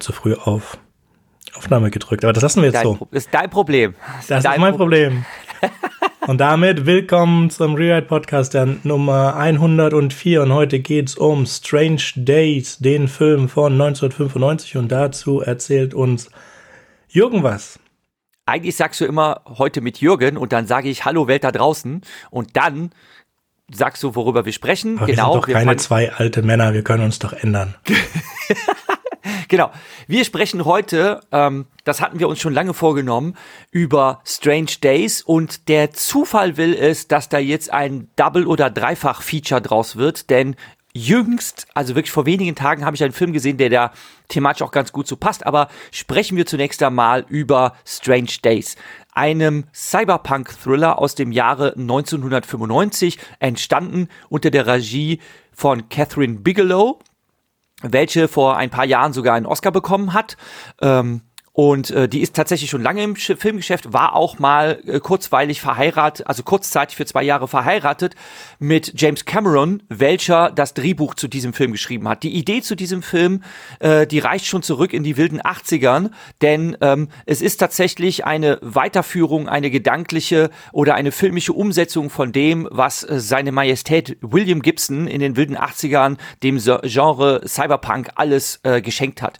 [0.00, 0.78] Habe zu früh auf
[1.54, 2.94] Aufnahme gedrückt, aber das lassen wir jetzt dein so.
[2.94, 3.94] Pro das ist dein Problem.
[4.16, 5.26] Das, das dein ist mein Problem.
[6.26, 12.78] und damit willkommen zum Rewrite Podcast der Nummer 104 und heute geht's um Strange Days,
[12.78, 16.30] den Film von 1995 und dazu erzählt uns
[17.08, 17.78] Jürgen was.
[18.46, 22.00] Eigentlich sagst du immer heute mit Jürgen und dann sage ich Hallo Welt da draußen
[22.30, 22.90] und dann
[23.70, 24.96] sagst du, worüber wir sprechen.
[24.96, 25.34] Aber genau.
[25.34, 27.74] Wir sind doch keine zwei alte Männer, wir können uns doch ändern.
[29.50, 29.72] Genau.
[30.06, 33.36] Wir sprechen heute, ähm, das hatten wir uns schon lange vorgenommen,
[33.72, 39.60] über Strange Days und der Zufall will es, dass da jetzt ein Double- oder Dreifach-Feature
[39.60, 40.54] draus wird, denn
[40.94, 43.92] jüngst, also wirklich vor wenigen Tagen, habe ich einen Film gesehen, der da
[44.28, 45.44] thematisch auch ganz gut so passt.
[45.44, 48.76] Aber sprechen wir zunächst einmal über Strange Days,
[49.14, 55.18] einem Cyberpunk-Thriller aus dem Jahre 1995, entstanden unter der Regie
[55.52, 57.00] von Catherine Bigelow
[57.82, 60.36] welche vor ein paar Jahren sogar einen Oscar bekommen hat.
[60.80, 61.22] Ähm,
[61.60, 65.60] und äh, die ist tatsächlich schon lange im Sch Filmgeschäft, war auch mal äh, kurzweilig
[65.60, 68.14] verheiratet, also kurzzeitig für zwei Jahre verheiratet
[68.58, 72.22] mit James Cameron, welcher das Drehbuch zu diesem Film geschrieben hat.
[72.22, 73.42] Die Idee zu diesem Film,
[73.80, 78.58] äh, die reicht schon zurück in die wilden 80ern, denn ähm, es ist tatsächlich eine
[78.62, 85.06] Weiterführung, eine gedankliche oder eine filmische Umsetzung von dem, was äh, seine Majestät William Gibson
[85.06, 89.38] in den wilden 80ern dem Genre Cyberpunk alles äh, geschenkt hat.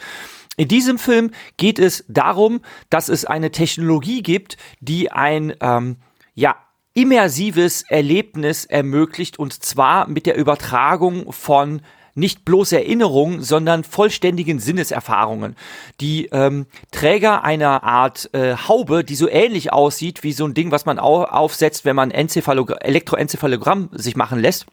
[0.60, 5.96] In diesem Film geht es darum, dass es eine Technologie gibt, die ein ähm,
[6.34, 6.54] ja
[6.92, 11.80] immersives Erlebnis ermöglicht und zwar mit der Übertragung von
[12.14, 15.56] nicht bloß Erinnerungen, sondern vollständigen Sinneserfahrungen.
[16.02, 20.72] Die ähm, Träger einer Art äh, Haube, die so ähnlich aussieht wie so ein Ding,
[20.72, 24.66] was man au aufsetzt, wenn man Elektroenzephalogramm sich machen lässt.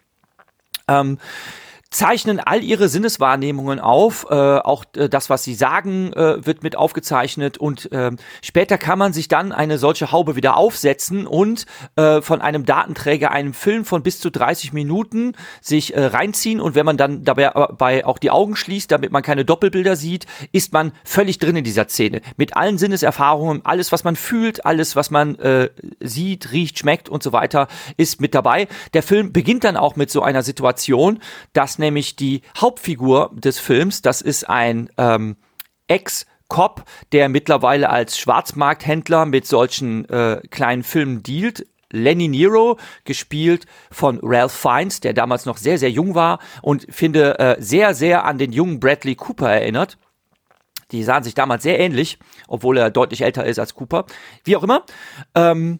[0.89, 1.17] Ähm,
[1.89, 4.27] zeichnen all ihre Sinneswahrnehmungen auf.
[4.29, 7.57] Äh, auch äh, das, was sie sagen, äh, wird mit aufgezeichnet.
[7.57, 8.11] Und äh,
[8.41, 11.65] später kann man sich dann eine solche Haube wieder aufsetzen und
[11.95, 16.59] äh, von einem Datenträger einen Film von bis zu 30 Minuten sich äh, reinziehen.
[16.59, 20.73] Und wenn man dann dabei auch die Augen schließt, damit man keine Doppelbilder sieht, ist
[20.73, 22.21] man völlig drin in dieser Szene.
[22.35, 27.23] Mit allen Sinneserfahrungen, alles, was man fühlt, alles, was man äh, sieht, riecht, schmeckt und
[27.23, 28.67] so weiter, ist mit dabei.
[28.93, 31.19] Der Film beginnt dann auch mit so einer Situation,
[31.53, 35.37] dass nämlich die Hauptfigur des Films, das ist ein ähm,
[35.87, 41.65] Ex-Cop, der mittlerweile als Schwarzmarkthändler mit solchen äh, kleinen Filmen dealt.
[41.89, 47.39] Lenny Nero, gespielt von Ralph Fiennes, der damals noch sehr, sehr jung war und finde
[47.39, 49.97] äh, sehr, sehr an den jungen Bradley Cooper erinnert.
[50.91, 54.05] Die sahen sich damals sehr ähnlich, obwohl er deutlich älter ist als Cooper.
[54.43, 54.83] Wie auch immer.
[55.35, 55.79] Ähm,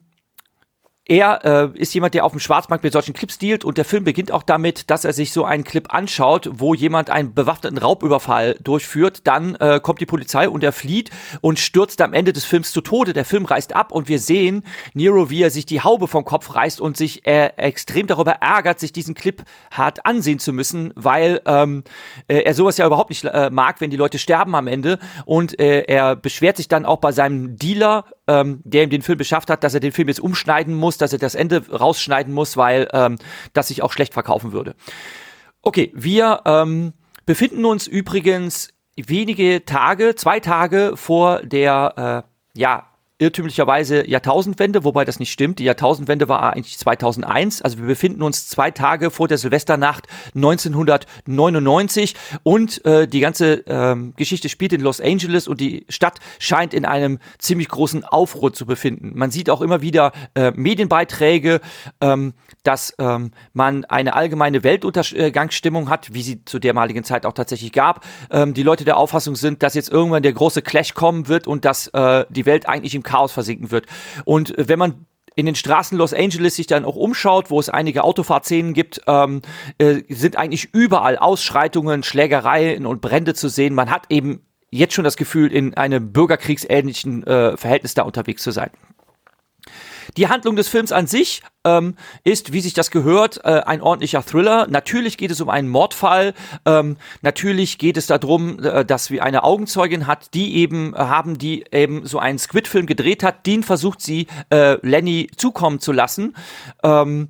[1.07, 4.03] er äh, ist jemand, der auf dem Schwarzmarkt mit solchen Clips dealt und der Film
[4.03, 8.57] beginnt auch damit, dass er sich so einen Clip anschaut, wo jemand einen bewaffneten Raubüberfall
[8.61, 9.21] durchführt.
[9.25, 11.09] Dann äh, kommt die Polizei und er flieht
[11.39, 13.13] und stürzt am Ende des Films zu Tode.
[13.13, 14.63] Der Film reißt ab und wir sehen
[14.93, 18.79] Nero, wie er sich die Haube vom Kopf reißt und sich äh, extrem darüber ärgert,
[18.79, 21.85] sich diesen Clip hart ansehen zu müssen, weil ähm,
[22.27, 24.99] äh, er sowas ja überhaupt nicht äh, mag, wenn die Leute sterben am Ende.
[25.25, 29.17] Und äh, er beschwert sich dann auch bei seinem Dealer, ähm, der ihm den Film
[29.17, 32.57] beschafft hat, dass er den Film jetzt umschneiden muss, dass er das Ende rausschneiden muss,
[32.57, 33.17] weil ähm,
[33.53, 34.75] das sich auch schlecht verkaufen würde.
[35.61, 36.93] Okay, wir ähm,
[37.25, 42.23] befinden uns übrigens wenige Tage, zwei Tage vor der
[42.55, 42.86] äh, ja
[43.19, 45.57] irrtümlicherweise Jahrtausendwende, wobei das nicht stimmt.
[45.57, 47.63] Die Jahrtausendwende war eigentlich 2001.
[47.63, 54.13] Also wir befinden uns zwei Tage vor der Silvesternacht 1999 und äh, die ganze ähm,
[54.15, 58.67] Geschichte spielt in Los Angeles und die Stadt scheint in einem ziemlich großen Aufruhr zu
[58.67, 59.13] befinden.
[59.15, 61.59] Man sieht auch immer wieder äh, Medienbeiträge,
[62.01, 67.71] ähm, dass ähm, man eine allgemeine Weltuntergangsstimmung hat, wie sie zu dermaligen Zeit auch tatsächlich
[67.71, 68.05] gab.
[68.29, 71.65] Ähm, die Leute der Auffassung sind, dass jetzt irgendwann der große Clash kommen wird und
[71.65, 73.85] dass äh, die Welt eigentlich im Chaos versinken wird.
[74.25, 75.05] Und wenn man
[75.35, 79.43] in den Straßen Los Angeles sich dann auch umschaut, wo es einige Autofahrtszenen gibt, ähm,
[79.77, 83.75] äh, sind eigentlich überall Ausschreitungen, Schlägereien und Brände zu sehen.
[83.75, 88.51] Man hat eben jetzt schon das Gefühl, in einem bürgerkriegsähnlichen äh, Verhältnis da unterwegs zu
[88.51, 88.71] sein.
[90.15, 94.23] Die Handlung des Films an sich ähm, ist, wie sich das gehört, äh, ein ordentlicher
[94.23, 94.67] Thriller.
[94.69, 96.33] Natürlich geht es um einen Mordfall.
[96.65, 101.37] Ähm, natürlich geht es darum, äh, dass wir eine Augenzeugin hat, die eben äh, haben,
[101.37, 103.45] die eben so einen Squid-Film gedreht hat.
[103.45, 106.35] Den versucht sie äh, Lenny zukommen zu lassen.
[106.83, 107.29] Ähm,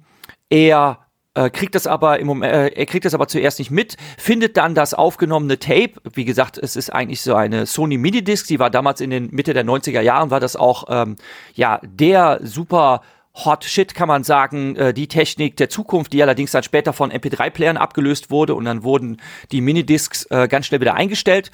[0.50, 1.07] er
[1.38, 4.58] äh, kriegt das aber im Moment, äh, er kriegt das aber zuerst nicht mit, findet
[4.58, 5.92] dann das aufgenommene Tape.
[6.14, 9.54] Wie gesagt, es ist eigentlich so eine Sony Minidisc, die war damals in den Mitte
[9.54, 11.16] der 90er Jahren, war das auch ähm,
[11.54, 13.02] ja der super
[13.46, 17.12] Hot Shit kann man sagen, äh, die Technik der Zukunft, die allerdings dann später von
[17.12, 21.52] MP3-Playern abgelöst wurde und dann wurden die Minidiscs äh, ganz schnell wieder eingestellt.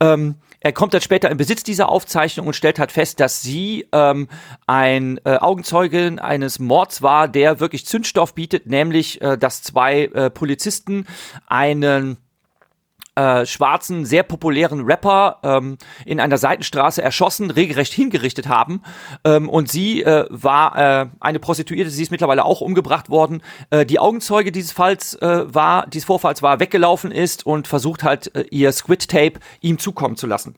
[0.00, 3.86] Ähm, er kommt dann später in Besitz dieser Aufzeichnung und stellt halt fest, dass sie
[3.92, 4.28] ähm,
[4.66, 10.30] ein äh, Augenzeugin eines Mords war, der wirklich Zündstoff bietet, nämlich äh, dass zwei äh,
[10.30, 11.06] Polizisten
[11.46, 12.16] einen
[13.14, 18.82] äh, schwarzen, sehr populären Rapper ähm, in einer Seitenstraße erschossen, regelrecht hingerichtet haben.
[19.24, 23.42] Ähm, und sie äh, war äh, eine Prostituierte, sie ist mittlerweile auch umgebracht worden.
[23.70, 28.34] Äh, die Augenzeuge dieses Falls äh, war, dieses Vorfalls war, weggelaufen ist und versucht halt
[28.34, 30.56] äh, ihr Squid Tape ihm zukommen zu lassen.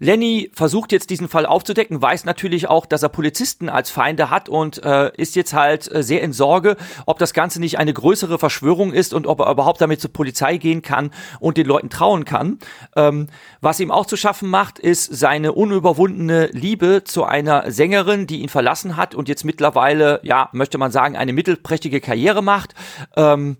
[0.00, 4.48] Lenny versucht jetzt diesen Fall aufzudecken, weiß natürlich auch, dass er Polizisten als Feinde hat
[4.48, 8.38] und äh, ist jetzt halt äh, sehr in Sorge, ob das Ganze nicht eine größere
[8.38, 11.10] Verschwörung ist und ob er überhaupt damit zur Polizei gehen kann
[11.40, 12.58] und den Leuten trauen kann.
[12.94, 13.26] Ähm,
[13.60, 18.48] was ihm auch zu schaffen macht, ist seine unüberwundene Liebe zu einer Sängerin, die ihn
[18.48, 22.74] verlassen hat und jetzt mittlerweile, ja, möchte man sagen, eine mittelprächtige Karriere macht.
[23.16, 23.56] Ähm,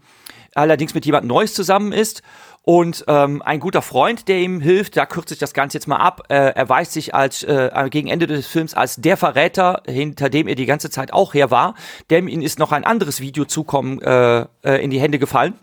[0.54, 2.22] allerdings mit jemand Neues zusammen ist.
[2.68, 5.96] Und ähm, ein guter Freund, der ihm hilft, da kürze ich das Ganze jetzt mal
[5.96, 10.46] ab, äh, erweist sich als äh, gegen Ende des Films als der Verräter, hinter dem
[10.46, 11.76] er die ganze Zeit auch her war.
[12.10, 15.54] Dem ihm ist noch ein anderes Video zukommen äh, äh, in die Hände gefallen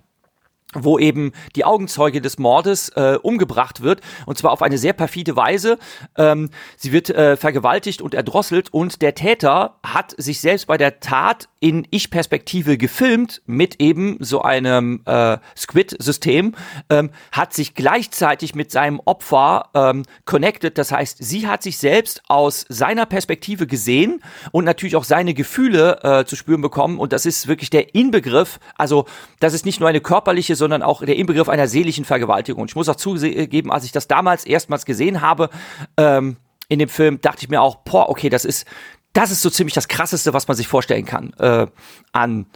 [0.75, 5.35] wo eben die Augenzeuge des Mordes äh, umgebracht wird und zwar auf eine sehr perfide
[5.35, 5.77] Weise.
[6.17, 10.99] Ähm, sie wird äh, vergewaltigt und erdrosselt und der Täter hat sich selbst bei der
[10.99, 16.53] Tat in Ich-Perspektive gefilmt mit eben so einem äh, Squid-System,
[16.91, 20.77] ähm, hat sich gleichzeitig mit seinem Opfer ähm, connected.
[20.77, 24.21] Das heißt, sie hat sich selbst aus seiner Perspektive gesehen
[24.51, 28.59] und natürlich auch seine Gefühle äh, zu spüren bekommen und das ist wirklich der Inbegriff.
[28.75, 29.05] Also
[29.39, 32.63] das ist nicht nur eine körperliche, sondern auch der Inbegriff einer seelischen Vergewaltigung.
[32.63, 35.51] Und ich muss auch zugeben, als ich das damals erstmals gesehen habe,
[35.95, 36.37] ähm,
[36.69, 38.65] in dem Film, dachte ich mir auch, boah, okay, das ist,
[39.13, 41.67] das ist so ziemlich das Krasseste, was man sich vorstellen kann äh,
[42.13, 42.47] an,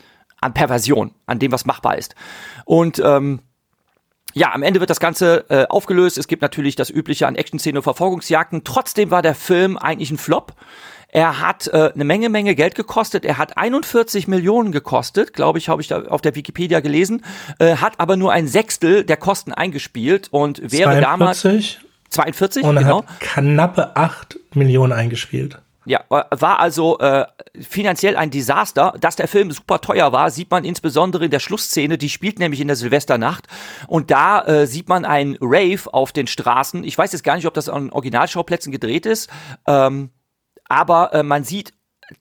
[0.42, 2.16] an Perversion, an dem, was machbar ist.
[2.66, 3.42] Und ähm,
[4.34, 6.18] ja, am Ende wird das Ganze äh, aufgelöst.
[6.18, 8.64] Es gibt natürlich das Übliche an Action-Szenen und Verfolgungsjagden.
[8.64, 10.54] Trotzdem war der Film eigentlich ein Flop.
[11.12, 13.26] Er hat äh, eine Menge, Menge Geld gekostet.
[13.26, 17.24] Er hat 41 Millionen gekostet, glaube ich, habe ich da auf der Wikipedia gelesen.
[17.58, 21.02] Äh, hat aber nur ein Sechstel der Kosten eingespielt und wäre 42?
[21.02, 23.06] damals 42 und er genau.
[23.06, 25.60] hat knappe 8 Millionen eingespielt.
[25.86, 27.26] Ja, war also äh,
[27.60, 28.94] finanziell ein Desaster.
[29.00, 31.98] Dass der Film super teuer war, sieht man insbesondere in der Schlussszene.
[31.98, 33.48] Die spielt nämlich in der Silvesternacht.
[33.88, 36.84] Und da äh, sieht man einen Rave auf den Straßen.
[36.84, 39.32] Ich weiß jetzt gar nicht, ob das an Originalschauplätzen gedreht ist.
[39.66, 40.12] Ähm,
[40.70, 41.74] aber äh, man sieht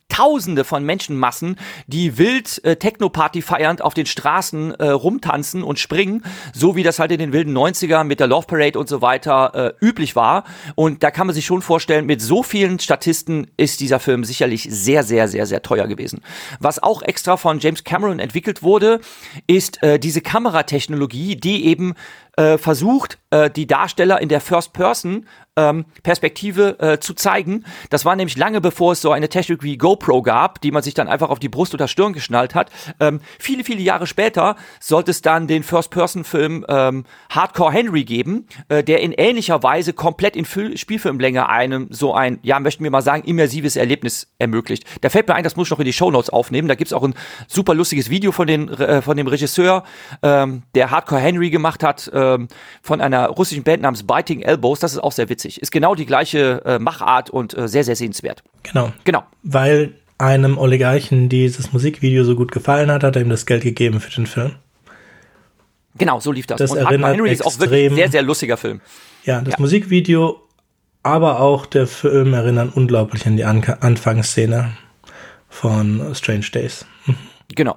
[0.08, 1.56] Tausende von Menschenmassen,
[1.86, 6.98] die wild äh, Techno-Party feiernd auf den Straßen äh, rumtanzen und springen, so wie das
[6.98, 10.44] halt in den wilden 90ern mit der Love Parade und so weiter äh, üblich war.
[10.74, 14.66] Und da kann man sich schon vorstellen, mit so vielen Statisten ist dieser Film sicherlich
[14.68, 16.20] sehr, sehr, sehr, sehr teuer gewesen.
[16.58, 19.00] Was auch extra von James Cameron entwickelt wurde,
[19.46, 21.94] ist äh, diese Kameratechnologie, die eben
[22.38, 25.26] äh, versucht, äh, die Darsteller in der First Person
[25.56, 27.64] ähm, äh, zu zeigen.
[27.90, 30.94] Das war nämlich lange bevor es so eine Technik wie GoPro gab, die man sich
[30.94, 32.70] dann einfach auf die Brust oder Stirn geschnallt hat.
[33.00, 38.84] Ähm, viele, viele Jahre später sollte es dann den First-Person-Film ähm, Hardcore Henry geben, äh,
[38.84, 43.02] der in ähnlicher Weise komplett in Fil Spielfilmlänge einem so ein, ja, möchten wir mal
[43.02, 44.84] sagen, immersives Erlebnis ermöglicht.
[45.00, 46.68] Da fällt mir ein, das muss ich noch in die Shownotes aufnehmen.
[46.68, 47.14] Da gibt's auch ein
[47.48, 49.82] super lustiges Video von, den, äh, von dem Regisseur,
[50.22, 52.48] ähm, der Hardcore Henry gemacht hat, ähm,
[52.82, 54.80] von einer russischen Band namens Biting Elbows.
[54.80, 55.60] Das ist auch sehr witzig.
[55.62, 58.42] Ist genau die gleiche äh, Machart und äh, sehr, sehr sehenswert.
[58.62, 58.92] Genau.
[59.04, 59.22] Genau.
[59.42, 64.00] Weil einem Oligarchen dieses Musikvideo so gut gefallen hat, hat er ihm das Geld gegeben
[64.00, 64.56] für den Film.
[65.96, 66.58] Genau, so lief das.
[66.58, 68.80] Das und erinnert Henry ist auch wirklich extrem- ein sehr, sehr lustiger Film.
[69.24, 69.60] Ja, das Ja.
[69.60, 70.40] Musikvideo,
[71.02, 74.72] aber auch der Film erinnern unglaublich an die An Anfangsszene
[75.48, 76.84] von Strange Days.
[77.54, 77.76] Genau.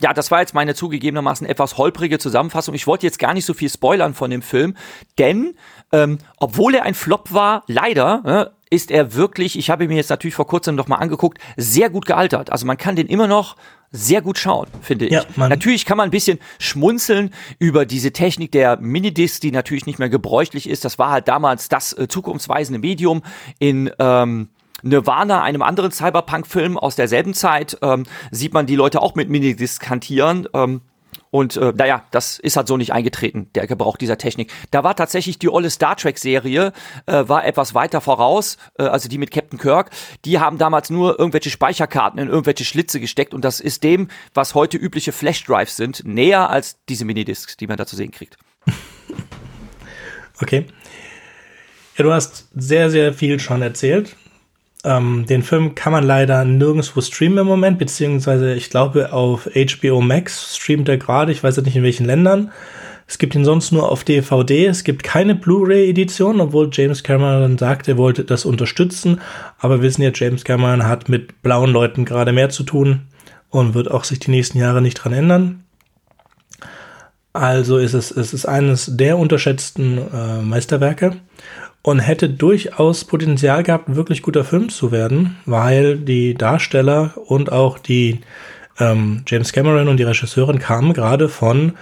[0.00, 2.74] Ja, das war jetzt meine zugegebenermaßen etwas holprige Zusammenfassung.
[2.74, 4.76] Ich wollte jetzt gar nicht so viel spoilern von dem Film,
[5.18, 5.54] denn
[5.92, 9.96] ähm, obwohl er ein Flop war, leider äh, ist er wirklich, ich habe ihn mir
[9.96, 12.52] jetzt natürlich vor kurzem noch mal angeguckt, sehr gut gealtert.
[12.52, 13.56] Also man kann den immer noch
[13.90, 15.12] sehr gut schauen, finde ich.
[15.12, 19.86] Ja, man- natürlich kann man ein bisschen schmunzeln über diese Technik der Minidisc, die natürlich
[19.86, 20.84] nicht mehr gebräuchlich ist.
[20.84, 23.22] Das war halt damals das äh, zukunftsweisende Medium
[23.58, 24.50] in ähm,
[24.82, 29.88] Nirvana, einem anderen Cyberpunk-Film aus derselben Zeit, ähm, sieht man die Leute auch mit Minidisc
[29.88, 30.48] hantieren.
[30.54, 30.82] Ähm,
[31.30, 34.50] und äh, naja, das ist halt so nicht eingetreten, der Gebrauch dieser Technik.
[34.70, 36.72] Da war tatsächlich die olle Star Trek-Serie,
[37.06, 39.90] äh, war etwas weiter voraus, äh, also die mit Captain Kirk.
[40.24, 44.54] Die haben damals nur irgendwelche Speicherkarten in irgendwelche Schlitze gesteckt und das ist dem, was
[44.54, 48.36] heute übliche Flash-Drives sind, näher als diese Minidiscs, die man da zu sehen kriegt.
[50.40, 50.66] Okay.
[51.96, 54.14] Ja, du hast sehr, sehr viel schon erzählt.
[54.84, 60.00] Ähm, den Film kann man leider nirgendwo streamen im Moment, beziehungsweise ich glaube auf HBO
[60.00, 62.52] Max streamt er gerade, ich weiß ja nicht in welchen Ländern.
[63.08, 64.66] Es gibt ihn sonst nur auf DVD.
[64.66, 69.22] Es gibt keine Blu-ray-Edition, obwohl James Cameron sagt, er wollte das unterstützen.
[69.58, 73.06] Aber wir wissen ja, James Cameron hat mit blauen Leuten gerade mehr zu tun
[73.48, 75.64] und wird auch sich die nächsten Jahre nicht dran ändern.
[77.32, 81.16] Also ist es, es ist eines der unterschätzten äh, Meisterwerke
[81.82, 87.52] und hätte durchaus Potenzial gehabt, ein wirklich guter Film zu werden, weil die Darsteller und
[87.52, 88.20] auch die
[88.78, 91.72] ähm, James Cameron und die Regisseurin kamen gerade von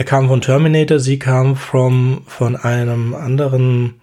[0.00, 4.00] er kam von Terminator, sie kam from, von einem anderen,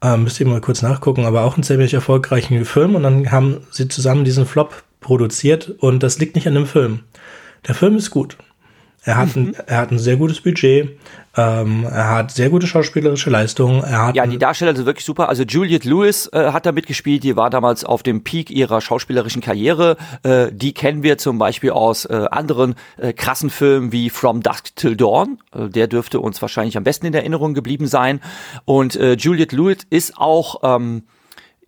[0.00, 3.66] äh, müsst ihr mal kurz nachgucken, aber auch einen ziemlich erfolgreichen Film und dann haben
[3.72, 7.00] sie zusammen diesen Flop produziert und das liegt nicht an dem Film.
[7.66, 8.36] Der Film ist gut.
[9.04, 9.48] Er hat, mhm.
[9.48, 10.96] ein, er hat ein sehr gutes Budget.
[11.36, 13.82] Ähm, er hat sehr gute schauspielerische Leistungen.
[13.82, 15.28] Er hat ja, die Darsteller sind wirklich super.
[15.28, 17.24] Also Juliette Lewis äh, hat da mitgespielt.
[17.24, 19.96] Die war damals auf dem Peak ihrer schauspielerischen Karriere.
[20.22, 24.76] Äh, die kennen wir zum Beispiel aus äh, anderen äh, krassen Filmen wie From Dusk
[24.76, 25.38] Till Dawn.
[25.52, 28.20] Äh, der dürfte uns wahrscheinlich am besten in Erinnerung geblieben sein.
[28.66, 31.04] Und äh, Juliette Lewis ist auch ähm,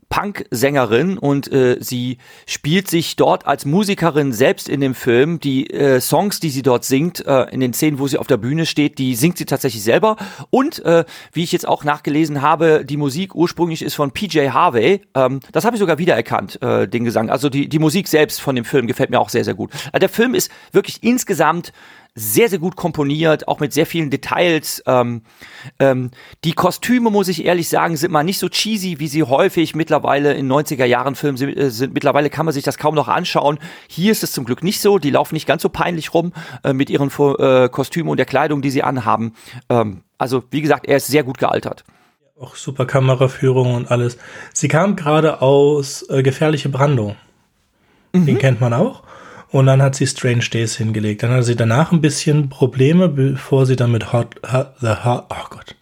[0.08, 5.40] Punk-Sängerin und äh, sie spielt sich dort als Musikerin selbst in dem Film.
[5.40, 8.36] Die äh, Songs, die sie dort singt, äh, in den Szenen, wo sie auf der
[8.36, 10.16] Bühne steht, die singt sie tatsächlich selber.
[10.50, 15.02] Und äh, wie ich jetzt auch nachgelesen habe, die Musik ursprünglich ist von PJ Harvey.
[15.14, 17.30] Ähm, das habe ich sogar wiedererkannt, äh, den Gesang.
[17.30, 19.70] Also die, die Musik selbst von dem Film gefällt mir auch sehr, sehr gut.
[19.92, 21.72] Also der Film ist wirklich insgesamt
[22.16, 24.82] sehr, sehr gut komponiert, auch mit sehr vielen Details.
[24.86, 25.22] Ähm,
[25.80, 26.12] ähm,
[26.44, 30.32] die Kostüme, muss ich ehrlich sagen, sind mal nicht so cheesy, wie sie häufig mittlerweile
[30.34, 31.92] in 90er Jahren Filmen sind, äh, sind.
[31.92, 33.58] Mittlerweile kann man sich das kaum noch anschauen.
[33.88, 34.98] Hier ist es zum Glück nicht so.
[34.98, 38.62] Die laufen nicht ganz so peinlich rum äh, mit ihren äh, Kostümen und der Kleidung,
[38.62, 39.34] die sie anhaben.
[39.68, 41.84] Ähm, also, wie gesagt, er ist sehr gut gealtert.
[42.40, 44.18] Auch super Kameraführung und alles.
[44.52, 47.16] Sie kam gerade aus äh, Gefährliche Brandung.
[48.12, 48.26] Mhm.
[48.26, 49.02] Den kennt man auch.
[49.54, 51.22] Und dann hat sie Strange Days hingelegt.
[51.22, 55.26] Dann hatte sie danach ein bisschen Probleme, bevor sie dann mit Hot, Hot, the Hot,
[55.30, 55.76] oh Gott,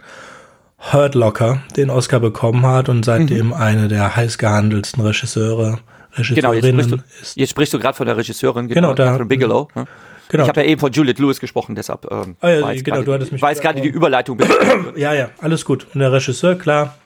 [0.92, 3.52] Hurt Locker den Oscar bekommen hat und seitdem mhm.
[3.54, 5.78] eine der heiß gehandelsten Regisseure,
[6.12, 7.36] Regisseurinnen genau, jetzt sprichst du, ist.
[7.38, 9.68] Jetzt sprichst du gerade von der Regisseurin, genau, genau da, Bigelow.
[9.74, 9.86] Ne?
[10.28, 10.42] Genau.
[10.42, 13.12] Ich habe ja eben von Juliette Lewis gesprochen, deshalb ähm, ah, ja, genau, grade, du
[13.14, 14.38] hattest mich weiß gerade die Überleitung.
[14.96, 15.86] ja, ja, alles gut.
[15.94, 16.98] Und der Regisseur, klar,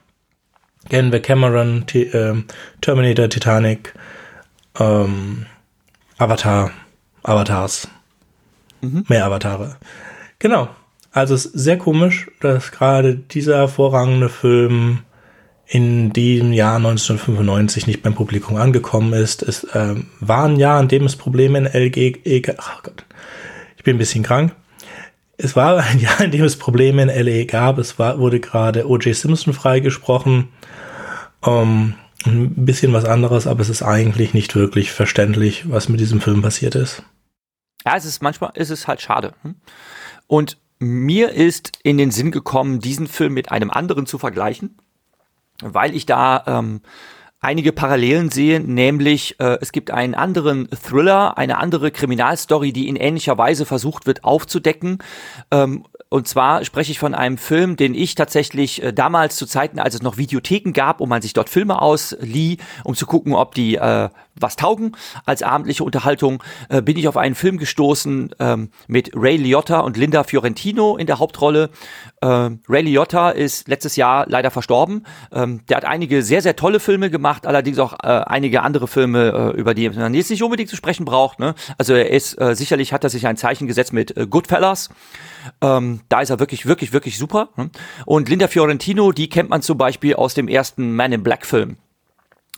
[0.91, 2.35] kennen wir Cameron, T äh,
[2.81, 3.95] Terminator, Titanic,
[4.81, 5.47] ähm,
[6.19, 6.71] Avatar,
[7.23, 7.89] Avatars.
[8.81, 9.05] Mhm.
[9.09, 9.77] Mehr Avatare.
[10.39, 10.69] Genau.
[11.13, 15.01] Also es ist sehr komisch, dass gerade dieser hervorragende Film
[15.67, 19.43] in dem Jahr 1995 nicht beim Publikum angekommen ist.
[19.43, 23.05] Es äh, war ein Jahr, in dem es Probleme in LG, e, oh Gott,
[23.77, 24.55] ich bin ein bisschen krank.
[25.39, 27.79] Es war ein Jahr, in dem es Probleme in LE gab.
[27.79, 29.15] Es war, wurde gerade O.J.
[29.15, 30.49] Simpson freigesprochen.
[31.45, 31.95] Ähm,
[32.27, 36.43] ein bisschen was anderes, aber es ist eigentlich nicht wirklich verständlich, was mit diesem Film
[36.43, 37.03] passiert ist.
[37.85, 39.33] Ja, es ist manchmal ist es halt schade.
[39.43, 39.55] Hm?
[40.27, 44.77] Und mir ist in den Sinn gekommen, diesen Film mit einem anderen zu vergleichen,
[45.63, 46.83] weil ich da ähm,
[47.41, 52.97] einige Parallelen sehe, nämlich äh, es gibt einen anderen Thriller, eine andere Kriminalstory, die in
[52.97, 54.99] ähnlicher Weise versucht wird aufzudecken.
[55.51, 59.81] Ähm, und zwar spreche ich von einem Film, den ich tatsächlich äh, damals zu Zeiten,
[59.81, 63.55] als es noch Videotheken gab, wo man sich dort Filme auslieh, um zu gucken, ob
[63.55, 64.09] die äh,
[64.39, 64.93] was taugen
[65.25, 69.97] als abendliche Unterhaltung, äh, bin ich auf einen Film gestoßen ähm, mit Ray Liotta und
[69.97, 71.71] Linda Fiorentino in der Hauptrolle.
[72.23, 75.05] Ähm, Ray Liotta ist letztes Jahr leider verstorben.
[75.33, 79.53] Ähm, der hat einige sehr, sehr tolle Filme gemacht, allerdings auch äh, einige andere Filme,
[79.55, 81.41] äh, über die man jetzt nicht unbedingt zu sprechen braucht.
[81.41, 81.55] Ne?
[81.79, 84.91] Also er ist, äh, sicherlich hat er sich ein Zeichen gesetzt mit äh, Goodfellas.
[85.61, 87.51] Ähm, da ist er wirklich, wirklich, wirklich super.
[87.57, 87.71] Ne?
[88.05, 91.77] Und Linda Fiorentino, die kennt man zum Beispiel aus dem ersten Man in Black Film.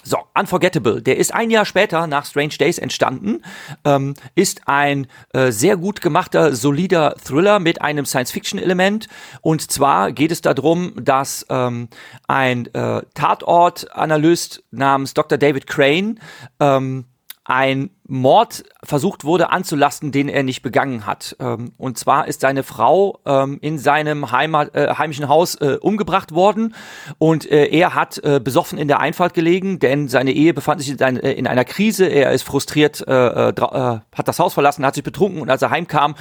[0.04, 3.42] So, Unforgettable, der ist ein Jahr später nach Strange Days entstanden,
[3.85, 9.09] ähm, ist ein äh, sehr gut gemachter, solider Thriller mit einem Science-Fiction-Element.
[9.42, 11.88] Und zwar geht es darum, dass ähm,
[12.26, 15.37] ein äh, Tatort-Analyst namens Dr.
[15.37, 16.21] David Crane
[16.61, 17.04] ähm,
[17.49, 21.35] ein Mord versucht wurde anzulasten, den er nicht begangen hat.
[21.40, 26.33] Ähm, und zwar ist seine Frau ähm, in seinem Heimat, äh, heimischen Haus äh, umgebracht
[26.33, 26.75] worden
[27.17, 30.90] und äh, er hat äh, besoffen in der Einfahrt gelegen, denn seine Ehe befand sich
[30.90, 32.05] in, ein, äh, in einer Krise.
[32.07, 36.14] Er ist frustriert, äh, hat das Haus verlassen, hat sich betrunken und als er heimkam,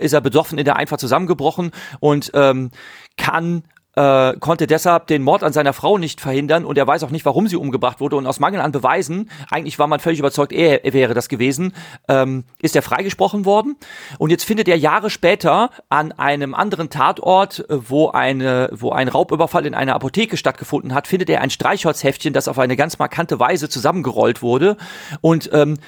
[0.00, 2.70] ist er besoffen in der Einfahrt zusammengebrochen und ähm,
[3.16, 3.62] kann
[3.96, 7.24] äh, konnte deshalb den Mord an seiner Frau nicht verhindern und er weiß auch nicht,
[7.24, 8.16] warum sie umgebracht wurde.
[8.16, 11.72] Und aus Mangel an Beweisen, eigentlich war man völlig überzeugt, er, wäre das gewesen,
[12.08, 13.76] ähm, ist er freigesprochen worden.
[14.18, 19.66] Und jetzt findet er Jahre später an einem anderen Tatort, wo, eine, wo ein Raubüberfall
[19.66, 23.68] in einer Apotheke stattgefunden hat, findet er ein Streichholzheftchen, das auf eine ganz markante Weise
[23.68, 24.76] zusammengerollt wurde.
[25.22, 25.78] Und ähm,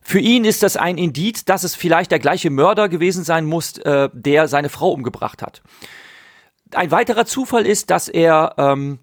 [0.00, 3.76] für ihn ist das ein Indiz, dass es vielleicht der gleiche Mörder gewesen sein muss,
[3.78, 5.62] äh, der seine Frau umgebracht hat.
[6.72, 8.98] Ein weiterer Zufall ist, dass er ähm,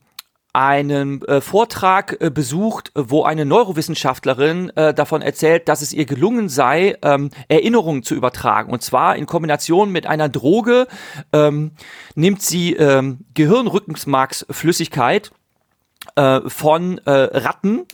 [0.54, 6.48] einen äh, Vortrag äh, besucht, wo eine Neurowissenschaftlerin äh, davon erzählt, dass es ihr gelungen
[6.48, 8.72] sei, ähm, Erinnerungen zu übertragen.
[8.72, 10.88] Und zwar in Kombination mit einer Droge
[11.34, 11.72] ähm,
[12.14, 15.32] nimmt sie ähm, Gehirnrückensmarksflüssigkeit
[16.16, 17.88] äh, von äh, Ratten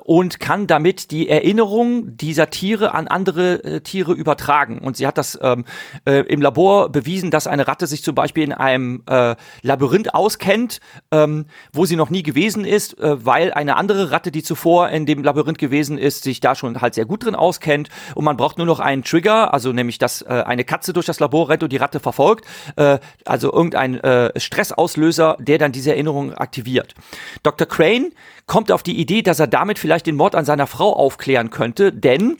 [0.00, 4.78] und kann damit die Erinnerung dieser Tiere an andere äh, Tiere übertragen.
[4.78, 5.66] Und sie hat das ähm,
[6.06, 10.80] äh, im Labor bewiesen, dass eine Ratte sich zum Beispiel in einem äh, Labyrinth auskennt,
[11.10, 11.44] ähm,
[11.74, 15.22] wo sie noch nie gewesen ist, äh, weil eine andere Ratte, die zuvor in dem
[15.22, 17.90] Labyrinth gewesen ist, sich da schon halt sehr gut drin auskennt.
[18.14, 21.20] Und man braucht nur noch einen Trigger, also nämlich, dass äh, eine Katze durch das
[21.20, 22.46] Labor rennt und die Ratte verfolgt,
[22.76, 24.00] äh, also irgendein
[24.36, 26.94] Stressauslöser, der dann diese Erinnerung aktiviert.
[27.42, 27.66] Dr.
[27.66, 28.12] Crane
[28.46, 31.92] kommt auf die Idee, dass er damit vielleicht den Mord an seiner Frau aufklären könnte,
[31.92, 32.38] denn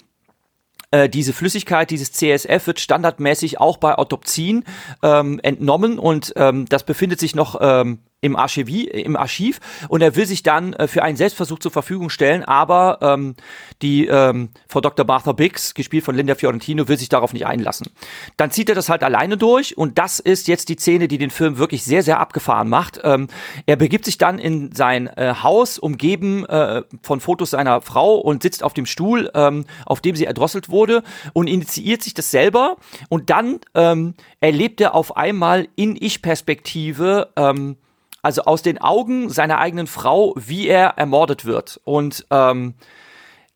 [0.92, 4.64] äh, diese Flüssigkeit, dieses CSF wird standardmäßig auch bei Autopsien
[5.02, 10.17] ähm, entnommen und ähm, das befindet sich noch ähm, im, Archivi, im Archiv und er
[10.17, 13.35] will sich dann äh, für einen Selbstversuch zur Verfügung stellen, aber ähm,
[13.83, 15.05] die ähm, Frau Dr.
[15.05, 17.88] Martha Biggs, gespielt von Linda Fiorentino, will sich darauf nicht einlassen.
[18.37, 21.31] Dann zieht er das halt alleine durch und das ist jetzt die Szene, die den
[21.31, 23.00] Film wirklich sehr, sehr abgefahren macht.
[23.02, 23.26] Ähm,
[23.67, 28.45] er begibt sich dann in sein äh, Haus, umgeben äh, von Fotos seiner Frau und
[28.45, 31.02] sitzt auf dem Stuhl, ähm, auf dem sie erdrosselt wurde
[31.33, 32.76] und initiiert sich das selber
[33.09, 37.76] und dann ähm, erlebt er auf einmal in Ich-Perspektive ähm,
[38.23, 41.81] also aus den Augen seiner eigenen Frau, wie er ermordet wird.
[41.85, 42.75] Und ähm,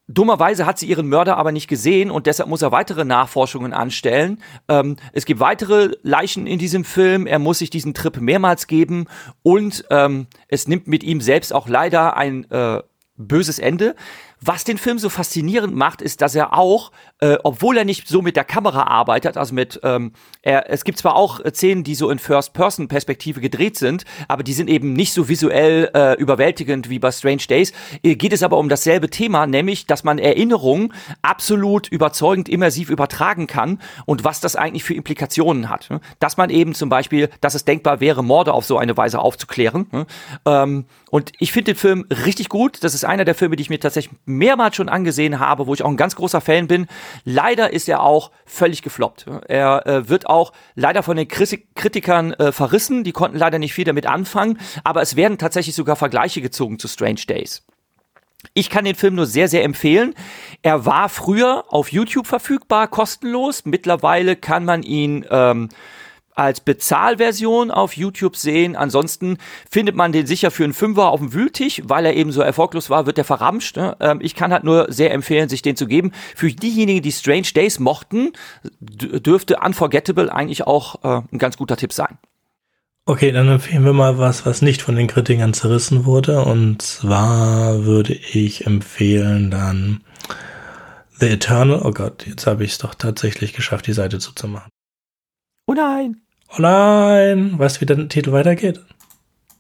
[0.09, 4.41] Dummerweise hat sie ihren Mörder aber nicht gesehen und deshalb muss er weitere Nachforschungen anstellen.
[4.69, 7.27] Ähm, es gibt weitere Leichen in diesem Film.
[7.27, 9.07] Er muss sich diesen Trip mehrmals geben
[9.43, 12.83] und ähm, es nimmt mit ihm selbst auch leider ein äh,
[13.17, 13.97] böses Ende.
[14.41, 18.21] Was den Film so faszinierend macht, ist, dass er auch, äh, obwohl er nicht so
[18.21, 22.11] mit der Kamera arbeitet, also mit, ähm, er, es gibt zwar auch Szenen, die so
[22.11, 27.11] in First-Person-Perspektive gedreht sind, aber die sind eben nicht so visuell äh, überwältigend wie bei
[27.11, 32.49] Strange Days, äh, geht es aber um dasselbe Thema, nämlich, dass man Erinnerungen absolut überzeugend
[32.49, 35.89] immersiv übertragen kann und was das eigentlich für Implikationen hat.
[35.89, 36.01] Ne?
[36.19, 39.87] Dass man eben zum Beispiel, dass es denkbar wäre, Morde auf so eine Weise aufzuklären.
[39.91, 40.07] Ne?
[40.45, 42.85] Ähm, und ich finde den Film richtig gut.
[42.85, 45.83] Das ist einer der Filme, die ich mir tatsächlich mehrmals schon angesehen habe, wo ich
[45.83, 46.87] auch ein ganz großer Fan bin.
[47.25, 49.27] Leider ist er auch völlig gefloppt.
[49.49, 53.05] Er äh, wird auch leider von den Kritikern äh, verrissen.
[53.05, 54.59] Die konnten leider nicht viel damit anfangen.
[54.85, 57.65] Aber es werden tatsächlich sogar Vergleiche gezogen zu Strange Days.
[58.55, 60.15] Ich kann den Film nur sehr, sehr empfehlen.
[60.63, 63.65] Er war früher auf YouTube verfügbar, kostenlos.
[63.65, 65.69] Mittlerweile kann man ihn ähm,
[66.37, 68.77] als Bezahlversion auf YouTube sehen.
[68.77, 72.43] Ansonsten findet man den sicher für einen Fünfer auf dem Wühltisch, weil er eben so
[72.43, 73.77] erfolglos war, wird er verramscht.
[73.77, 73.97] Ne?
[74.01, 76.13] Ähm, ich kann halt nur sehr empfehlen, sich den zu geben.
[76.37, 78.33] Für diejenigen, die Strange Days mochten,
[78.81, 82.19] dürfte Unforgettable eigentlich auch äh, ein ganz guter Tipp sein.
[83.07, 86.45] Okay, dann empfehlen wir mal was, was nicht von den Kritikern zerrissen wurde.
[86.45, 90.03] Und zwar würde ich empfehlen dann
[91.19, 91.81] The Eternal.
[91.83, 94.71] Oh Gott, jetzt habe ich es doch tatsächlich geschafft, die Seite zuzumachen.
[95.67, 96.26] Oh nein!
[96.51, 97.59] Oh nein!
[97.59, 98.81] Weißt du, wie der Titel weitergeht?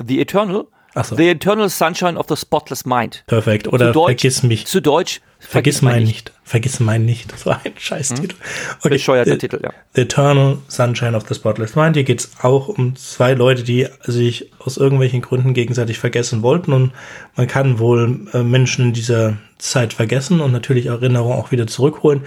[0.06, 0.66] The Eternal?
[0.98, 1.14] Ach so.
[1.14, 3.22] The Eternal Sunshine of the Spotless Mind.
[3.26, 3.68] Perfekt.
[3.68, 4.66] Oder Deutsch, vergiss mich.
[4.66, 5.20] Zu Deutsch.
[5.38, 6.08] Vergiss, vergiss mein nicht.
[6.08, 6.32] nicht.
[6.42, 7.30] Vergiss mein nicht.
[7.30, 8.34] Das war ein Scheißtitel.
[8.34, 8.76] Hm?
[8.78, 8.88] Okay.
[8.88, 9.72] Bescheuerter the, Titel, ja.
[9.94, 11.96] The Eternal Sunshine of the Spotless Mind.
[11.96, 16.72] Hier geht's auch um zwei Leute, die sich aus irgendwelchen Gründen gegenseitig vergessen wollten.
[16.72, 16.92] Und
[17.36, 22.22] man kann wohl äh, Menschen in dieser Zeit vergessen und natürlich Erinnerungen auch wieder zurückholen.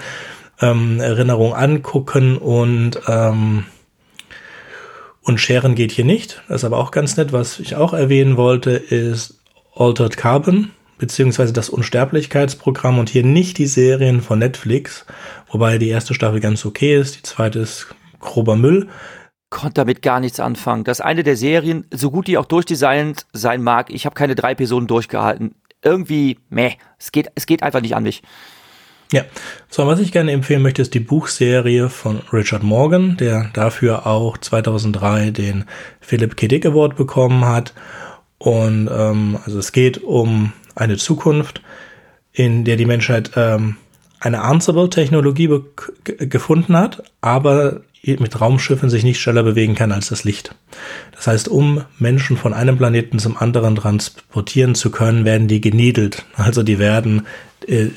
[0.62, 3.65] Ähm, Erinnerungen angucken und ähm,
[5.29, 6.41] und Scheren geht hier nicht.
[6.47, 7.31] Das ist aber auch ganz nett.
[7.31, 9.39] Was ich auch erwähnen wollte, ist
[9.75, 15.05] Altered Carbon, beziehungsweise das Unsterblichkeitsprogramm und hier nicht die Serien von Netflix,
[15.49, 17.87] wobei die erste Staffel ganz okay ist, die zweite ist
[18.19, 18.89] grober Müll.
[19.49, 20.83] Konnte damit gar nichts anfangen.
[20.83, 24.35] Das ist eine der Serien, so gut die auch durchdesignt sein mag, ich habe keine
[24.35, 25.55] drei Personen durchgehalten.
[25.81, 28.21] Irgendwie, meh, es geht, es geht einfach nicht an mich.
[29.12, 29.24] Ja,
[29.69, 34.38] so, was ich gerne empfehlen möchte, ist die Buchserie von Richard Morgan, der dafür auch
[34.38, 35.65] 2003 den
[36.00, 36.48] Philip K.
[36.48, 37.74] Dick Award bekommen hat.
[38.38, 41.63] Und ähm, also es geht um eine Zukunft,
[42.34, 43.78] in der die Menschheit ähm,
[44.19, 45.60] eine Ansible-Technologie
[46.04, 50.55] gefunden hat, aber mit Raumschiffen sich nicht schneller bewegen kann als das Licht.
[51.15, 56.25] Das heißt, um Menschen von einem Planeten zum anderen transportieren zu können, werden die geniedelt.
[56.35, 57.27] Also die werden,
[57.67, 57.88] äh,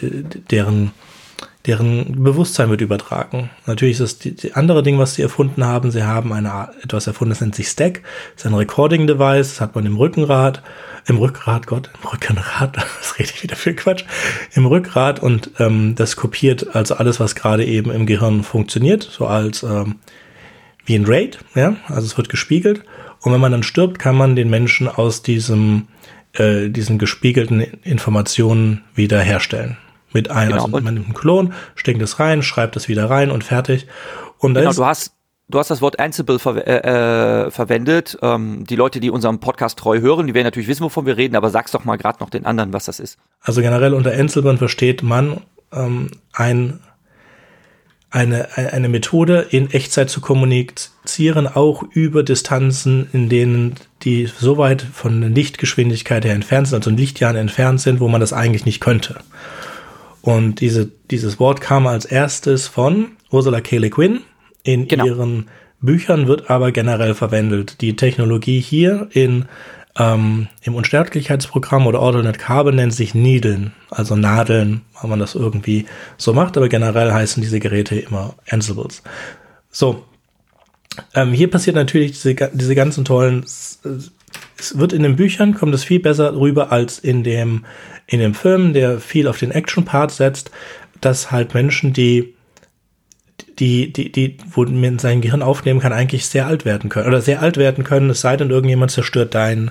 [0.51, 0.91] deren,
[1.67, 3.51] deren Bewusstsein wird übertragen.
[3.67, 5.91] Natürlich ist das die andere Ding, was sie erfunden haben.
[5.91, 8.03] Sie haben eine, etwas erfunden, das nennt sich Stack.
[8.35, 10.63] Das ist ein Recording-Device, das hat man im Rückenrad
[11.07, 14.05] im Rückgrat, Gott, im Rückenrad, das rede ich wieder für Quatsch,
[14.55, 19.27] im Rückgrat und ähm, das kopiert also alles, was gerade eben im Gehirn funktioniert, so
[19.27, 19.97] als ähm,
[20.85, 22.83] wie ein RAID, ja, also es wird gespiegelt
[23.21, 25.89] und wenn man dann stirbt, kann man den Menschen aus diesem
[26.35, 29.77] äh, diesen gespiegelten Informationen wieder herstellen.
[30.15, 30.65] Mit einem, genau.
[30.65, 33.87] also man nimmt einen Klon, steckt es rein, schreibt es wieder rein und fertig.
[34.39, 35.15] Und genau, du hast
[35.49, 38.17] Du hast das Wort Ansible ver äh, äh, verwendet.
[38.23, 41.37] Ähm, die Leute, die unserem Podcast treu hören, die werden natürlich wissen, wovon wir reden,
[41.37, 43.19] aber sag's doch mal gerade noch den anderen, was das ist.
[43.41, 46.81] Also generell unter Ansible versteht man ähm, ein,
[48.11, 54.83] eine, eine Methode, in Echtzeit zu kommunizieren, auch über Distanzen, in denen die so weit
[54.83, 58.65] von der Lichtgeschwindigkeit her entfernt sind, also in Lichtjahren entfernt sind, wo man das eigentlich
[58.65, 59.19] nicht könnte.
[60.23, 63.79] Und diese, dieses Wort kam als erstes von Ursula K.
[63.79, 64.21] Le Guin,
[64.63, 65.07] in genau.
[65.07, 65.47] ihren
[65.81, 67.81] Büchern wird aber generell verwendet.
[67.81, 69.47] Die Technologie hier in,
[69.99, 75.87] ähm, im Unsterblichkeitsprogramm oder Alternate Carbon nennt sich Needlen, also Nadeln, wenn man das irgendwie
[76.17, 79.03] so macht, aber generell heißen diese Geräte immer Ansibles.
[79.71, 80.05] So,
[81.15, 83.81] ähm, hier passiert natürlich diese, diese ganzen tollen, es
[84.79, 87.65] wird in den Büchern, kommt es viel besser rüber als in dem,
[88.07, 90.51] in dem Film, der viel auf den Action-Part setzt,
[91.01, 92.35] dass halt Menschen, die
[93.59, 97.09] die, die, die, wo man sein Gehirn aufnehmen kann, eigentlich sehr alt werden können.
[97.09, 99.71] Oder sehr alt werden können, es sei denn, irgendjemand zerstört dein,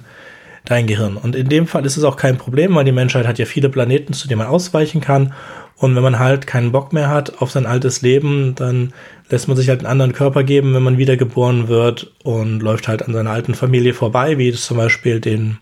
[0.66, 1.18] dein Gehirn.
[1.18, 3.70] Und in dem Fall ist es auch kein Problem, weil die Menschheit hat ja viele
[3.70, 5.34] Planeten, zu denen man ausweichen kann.
[5.78, 8.94] Und wenn man halt keinen Bock mehr hat auf sein altes Leben, dann
[9.30, 13.02] lässt man sich halt einen anderen Körper geben, wenn man wiedergeboren wird und läuft halt
[13.02, 15.58] an seiner alten Familie vorbei, wie es zum Beispiel den,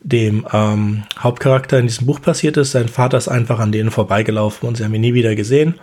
[0.00, 2.72] dem ähm, Hauptcharakter in diesem Buch passiert ist.
[2.72, 5.76] Sein Vater ist einfach an denen vorbeigelaufen und sie haben ihn nie wieder gesehen.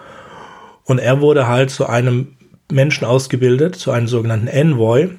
[0.89, 2.29] Und er wurde halt zu einem
[2.71, 5.09] Menschen ausgebildet, zu einem sogenannten Envoy,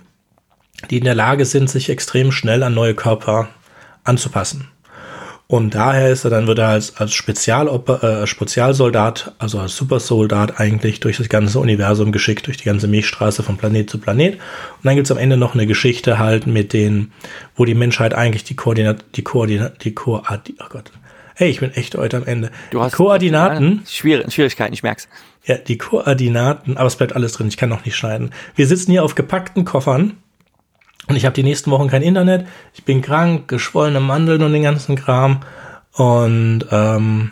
[0.91, 3.51] die in der Lage sind, sich extrem schnell an neue Körper
[4.03, 4.67] anzupassen.
[5.47, 10.59] Und daher ist er dann, wird er als, als Spezialoper, äh, Spezialsoldat, also als Supersoldat
[10.59, 14.35] eigentlich durch das ganze Universum geschickt, durch die ganze Milchstraße von Planet zu Planet.
[14.35, 14.41] Und
[14.83, 17.13] dann gibt's am Ende noch eine Geschichte halt mit den,
[17.55, 20.91] wo die Menschheit eigentlich die Koordinat, die Koordinat, die Koordinat, oh Gott.
[21.41, 22.51] Hey, ich bin echt heute am Ende.
[22.71, 23.83] Du hast Koordinaten.
[24.31, 25.09] Schwierigkeiten, ich merk's.
[25.47, 28.35] Ja, die Koordinaten, aber es bleibt alles drin, ich kann noch nicht schneiden.
[28.57, 30.19] Wir sitzen hier auf gepackten Koffern
[31.09, 32.47] und ich habe die nächsten Wochen kein Internet.
[32.75, 35.41] Ich bin krank, geschwollene Mandeln und den ganzen Kram.
[35.95, 37.31] Und ähm,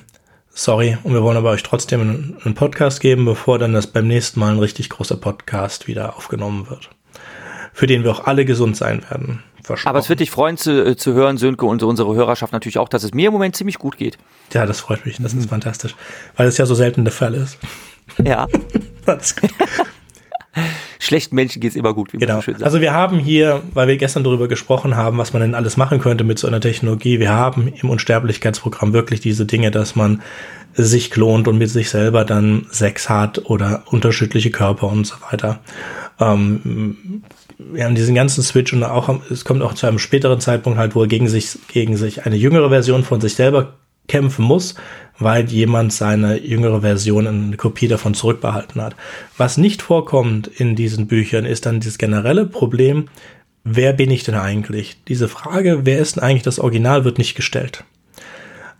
[0.49, 4.09] sorry, und wir wollen aber euch trotzdem einen, einen Podcast geben, bevor dann das beim
[4.09, 6.89] nächsten Mal ein richtig großer Podcast wieder aufgenommen wird.
[7.75, 9.43] Für den wir auch alle gesund sein werden.
[9.85, 12.89] Aber es wird dich freuen zu, äh, zu hören, Sönke, und unsere Hörerschaft natürlich auch,
[12.89, 14.19] dass es mir im Moment ziemlich gut geht.
[14.53, 15.17] Ja, das freut mich.
[15.19, 15.49] Das ist mhm.
[15.49, 15.95] fantastisch.
[16.37, 17.59] Weil es ja so selten der Fall ist.
[18.25, 18.47] Ja.
[20.99, 22.35] Schlechten Menschen geht es immer gut, wie genau.
[22.35, 22.65] man so schön sagt.
[22.65, 26.01] Also wir haben hier, weil wir gestern darüber gesprochen haben, was man denn alles machen
[26.01, 30.23] könnte mit so einer Technologie, wir haben im Unsterblichkeitsprogramm wirklich diese Dinge, dass man
[30.75, 35.61] sich klont und mit sich selber dann Sex hat oder unterschiedliche Körper und so weiter.
[36.21, 37.23] Ähm,
[37.59, 40.95] wir haben diesen ganzen Switch und auch es kommt auch zu einem späteren Zeitpunkt halt,
[40.95, 43.75] wo er gegen sich, gegen sich eine jüngere Version von sich selber
[44.07, 44.75] kämpfen muss,
[45.19, 48.97] weil jemand seine jüngere Version eine Kopie davon zurückbehalten hat.
[49.37, 53.09] Was nicht vorkommt in diesen Büchern, ist dann dieses generelle Problem,
[53.65, 54.97] wer bin ich denn eigentlich?
[55.09, 57.85] Diese Frage, wer ist denn eigentlich das Original, wird nicht gestellt.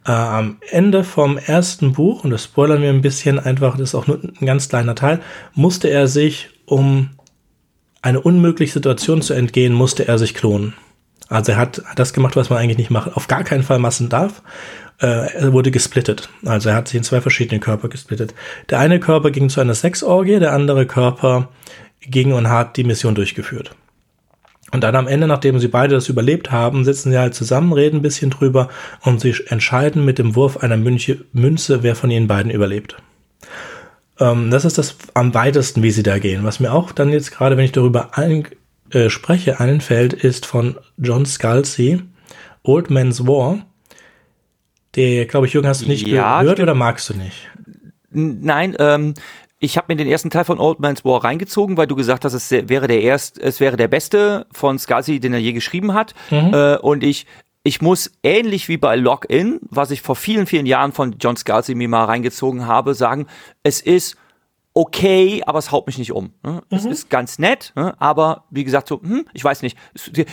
[0.07, 3.95] Äh, am Ende vom ersten Buch, und das spoilern wir ein bisschen einfach, das ist
[3.95, 5.21] auch nur ein ganz kleiner Teil,
[5.55, 7.11] musste er sich, um
[8.09, 10.75] eine unmögliche Situation zu entgehen, musste er sich klonen.
[11.29, 14.09] Also er hat das gemacht, was man eigentlich nicht macht, auf gar keinen Fall Massen
[14.09, 14.43] darf
[15.01, 16.29] äh, er wurde gesplittet.
[16.45, 18.35] Also er hat sich in zwei verschiedene Körper gesplittet.
[18.71, 21.49] Der eine Körper ging zu einer Sexorgie, der andere Körper
[22.01, 23.75] ging und hat die Mission durchgeführt.
[24.71, 27.99] Und dann am Ende, nachdem sie beide das überlebt haben, sitzen sie halt zusammen, reden
[27.99, 28.69] ein bisschen drüber
[29.01, 32.97] und sie entscheiden mit dem Wurf einer Münze, wer von ihnen beiden überlebt.
[34.21, 36.45] Ähm, das ist das am weitesten, wie sie da gehen.
[36.45, 38.47] Was mir auch dann jetzt gerade, wenn ich darüber ein,
[38.91, 42.03] äh, spreche, einfällt, ist von John Scalzi,
[42.63, 43.59] Old Man's War.
[44.95, 47.51] Der, glaube ich, Jürgen, hast du nicht ja, gehört oder magst du nicht?
[48.11, 49.15] Nein, ähm,
[49.61, 52.33] ich habe mir den ersten Teil von Old Man's War reingezogen, weil du gesagt hast,
[52.33, 56.15] es wäre der erst, es wäre der beste von Scalzi, den er je geschrieben hat.
[56.31, 56.55] Mhm.
[56.55, 57.27] Äh, und ich,
[57.63, 61.75] ich muss ähnlich wie bei Login, was ich vor vielen, vielen Jahren von John Scalzi
[61.75, 63.27] mir mal reingezogen habe, sagen,
[63.63, 64.17] es ist
[64.75, 66.33] okay, aber es haut mich nicht um.
[66.45, 66.63] Ne?
[66.71, 66.93] Es mhm.
[66.93, 68.01] ist ganz nett, ne?
[68.01, 69.77] aber wie gesagt, so, hm, ich weiß nicht.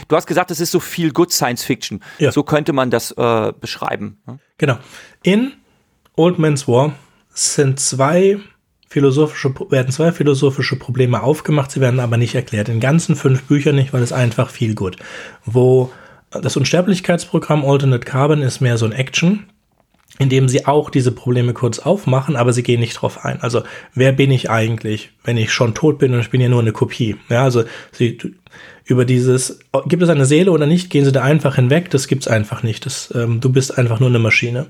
[0.07, 2.01] Du hast gesagt, es ist so viel Good Science Fiction.
[2.19, 2.31] Ja.
[2.31, 4.19] So könnte man das äh, beschreiben.
[4.27, 4.39] Ne?
[4.57, 4.77] Genau.
[5.23, 5.53] In
[6.15, 6.93] Old Man's War
[7.29, 8.39] sind zwei
[8.87, 12.69] philosophische, werden zwei philosophische Probleme aufgemacht, sie werden aber nicht erklärt.
[12.69, 14.97] In ganzen fünf Büchern nicht, weil es einfach viel gut.
[15.43, 15.91] Wo
[16.41, 19.45] das Unsterblichkeitsprogramm Alternate Carbon ist mehr so ein Action,
[20.19, 23.41] indem sie auch diese Probleme kurz aufmachen, aber sie gehen nicht drauf ein.
[23.41, 26.61] Also, wer bin ich eigentlich, wenn ich schon tot bin und ich bin ja nur
[26.61, 27.17] eine Kopie?
[27.29, 28.17] Ja, also sie
[28.85, 32.27] über dieses, gibt es eine Seele oder nicht, gehen sie da einfach hinweg, das gibt's
[32.27, 32.85] einfach nicht.
[32.85, 34.67] Das, ähm, du bist einfach nur eine Maschine.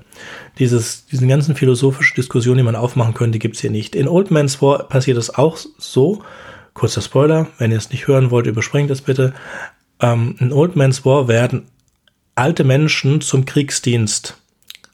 [0.58, 3.94] Dieses, diesen ganzen philosophischen Diskussionen, die man aufmachen könnte, gibt's hier nicht.
[3.94, 6.22] In Old Man's War passiert es auch so.
[6.72, 9.32] Kurzer Spoiler, wenn ihr es nicht hören wollt, überspringt es bitte.
[10.00, 11.66] Ähm, in Old Man's War werden
[12.34, 14.36] alte Menschen zum Kriegsdienst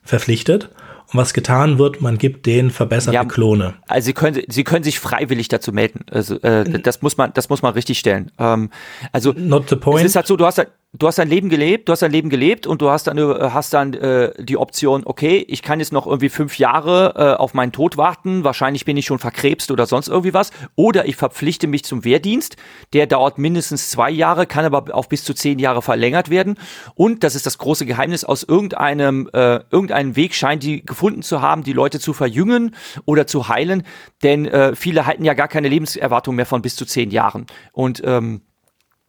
[0.04, 0.70] verpflichtet.
[1.12, 3.74] Und was getan wird, man gibt denen verbesserte ja, Klone.
[3.86, 6.06] Also sie können, sie können sich freiwillig dazu melden.
[6.10, 8.30] Also äh, das muss man, das muss man richtig stellen.
[8.38, 8.70] Ähm,
[9.12, 10.00] also Not the point.
[10.00, 12.12] es ist halt so, du hast halt, du hast dein Leben gelebt, du hast dein
[12.12, 15.81] Leben gelebt und du hast dann, äh, hast dann äh, die Option, okay, ich kann
[15.81, 19.70] jetzt noch irgendwie fünf Jahre äh, auf meinen Tod warten, wahrscheinlich bin ich schon verkrebst
[19.70, 22.57] oder sonst irgendwie was, oder ich verpflichte mich zum Wehrdienst,
[22.92, 26.59] der dauert mindestens zwei Jahre, kann aber auf bis zu zehn Jahre verlängert werden.
[26.94, 31.40] Und, das ist das große Geheimnis, aus irgendeinem, äh, irgendeinem Weg scheint die gefunden zu
[31.40, 32.74] haben, die Leute zu verjüngen
[33.07, 33.85] oder zu heilen,
[34.22, 37.46] denn äh, viele halten ja gar keine Lebenserwartung mehr von bis zu zehn Jahren.
[37.72, 38.42] Und ähm,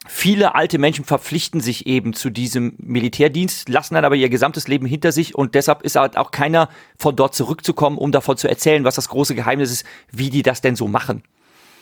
[0.06, 4.86] Viele alte Menschen verpflichten sich eben zu diesem Militärdienst, lassen dann aber ihr gesamtes Leben
[4.86, 8.84] hinter sich und deshalb ist halt auch keiner von dort zurückzukommen, um davon zu erzählen,
[8.84, 11.24] was das große Geheimnis ist, wie die das denn so machen.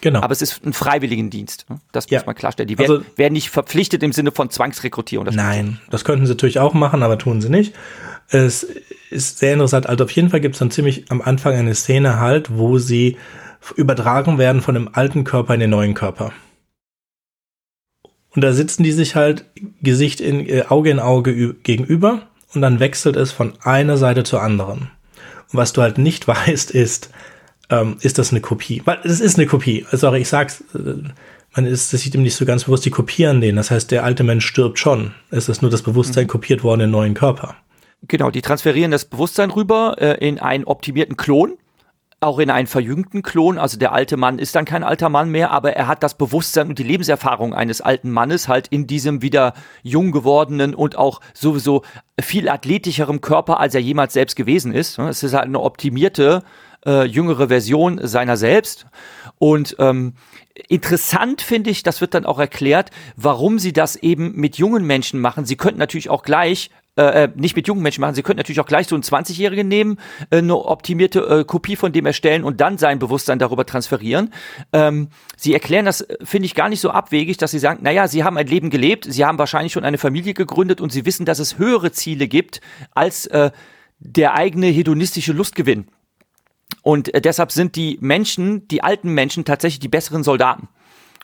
[0.01, 0.21] Genau.
[0.21, 1.65] Aber es ist ein Freiwilligendienst.
[1.69, 1.79] Ne?
[1.91, 2.19] Das ja.
[2.19, 2.67] muss man klarstellen.
[2.67, 5.25] Die werden, also, werden nicht verpflichtet im Sinne von Zwangsrekrutierung.
[5.25, 7.73] Das nein, das könnten sie natürlich auch machen, aber tun sie nicht.
[8.29, 8.65] Es
[9.09, 9.87] ist sehr interessant.
[9.87, 13.17] Also auf jeden Fall gibt es dann ziemlich am Anfang eine Szene halt, wo sie
[13.75, 16.31] übertragen werden von dem alten Körper in den neuen Körper.
[18.33, 19.45] Und da sitzen die sich halt
[19.81, 24.41] Gesicht in äh, Auge in Auge gegenüber und dann wechselt es von einer Seite zur
[24.41, 24.91] anderen.
[25.51, 27.11] Und was du halt nicht weißt, ist,
[27.69, 28.81] ähm, ist das eine Kopie?
[28.85, 29.85] Weil es ist eine Kopie.
[29.91, 31.09] Also ich sag's, äh,
[31.53, 33.57] man ist sich dem nicht so ganz bewusst, die kopieren den.
[33.57, 35.13] Das heißt, der alte Mensch stirbt schon.
[35.31, 36.29] Es ist nur das Bewusstsein mhm.
[36.29, 37.55] kopiert worden in neuen Körper.
[38.07, 41.57] Genau, die transferieren das Bewusstsein rüber äh, in einen optimierten Klon
[42.21, 43.57] auch in einen verjüngten Klon.
[43.57, 46.69] Also der alte Mann ist dann kein alter Mann mehr, aber er hat das Bewusstsein
[46.69, 51.81] und die Lebenserfahrung eines alten Mannes halt in diesem wieder jung gewordenen und auch sowieso
[52.21, 54.99] viel athletischeren Körper, als er jemals selbst gewesen ist.
[54.99, 56.43] Es ist halt eine optimierte,
[56.85, 58.85] äh, jüngere Version seiner selbst.
[59.39, 60.13] Und ähm,
[60.67, 65.19] interessant finde ich, das wird dann auch erklärt, warum sie das eben mit jungen Menschen
[65.19, 65.45] machen.
[65.45, 68.15] Sie könnten natürlich auch gleich äh, äh, nicht mit jungen Menschen machen.
[68.15, 69.97] Sie könnten natürlich auch gleich so einen 20-Jährigen nehmen,
[70.29, 74.33] äh, eine optimierte äh, Kopie von dem erstellen und dann sein Bewusstsein darüber transferieren.
[74.73, 78.09] Ähm, sie erklären das, äh, finde ich, gar nicht so abwegig, dass sie sagen, naja,
[78.09, 81.25] sie haben ein Leben gelebt, sie haben wahrscheinlich schon eine Familie gegründet und sie wissen,
[81.25, 82.59] dass es höhere Ziele gibt
[82.93, 83.51] als äh,
[83.99, 85.87] der eigene hedonistische Lustgewinn.
[86.81, 90.67] Und äh, deshalb sind die Menschen, die alten Menschen, tatsächlich die besseren Soldaten.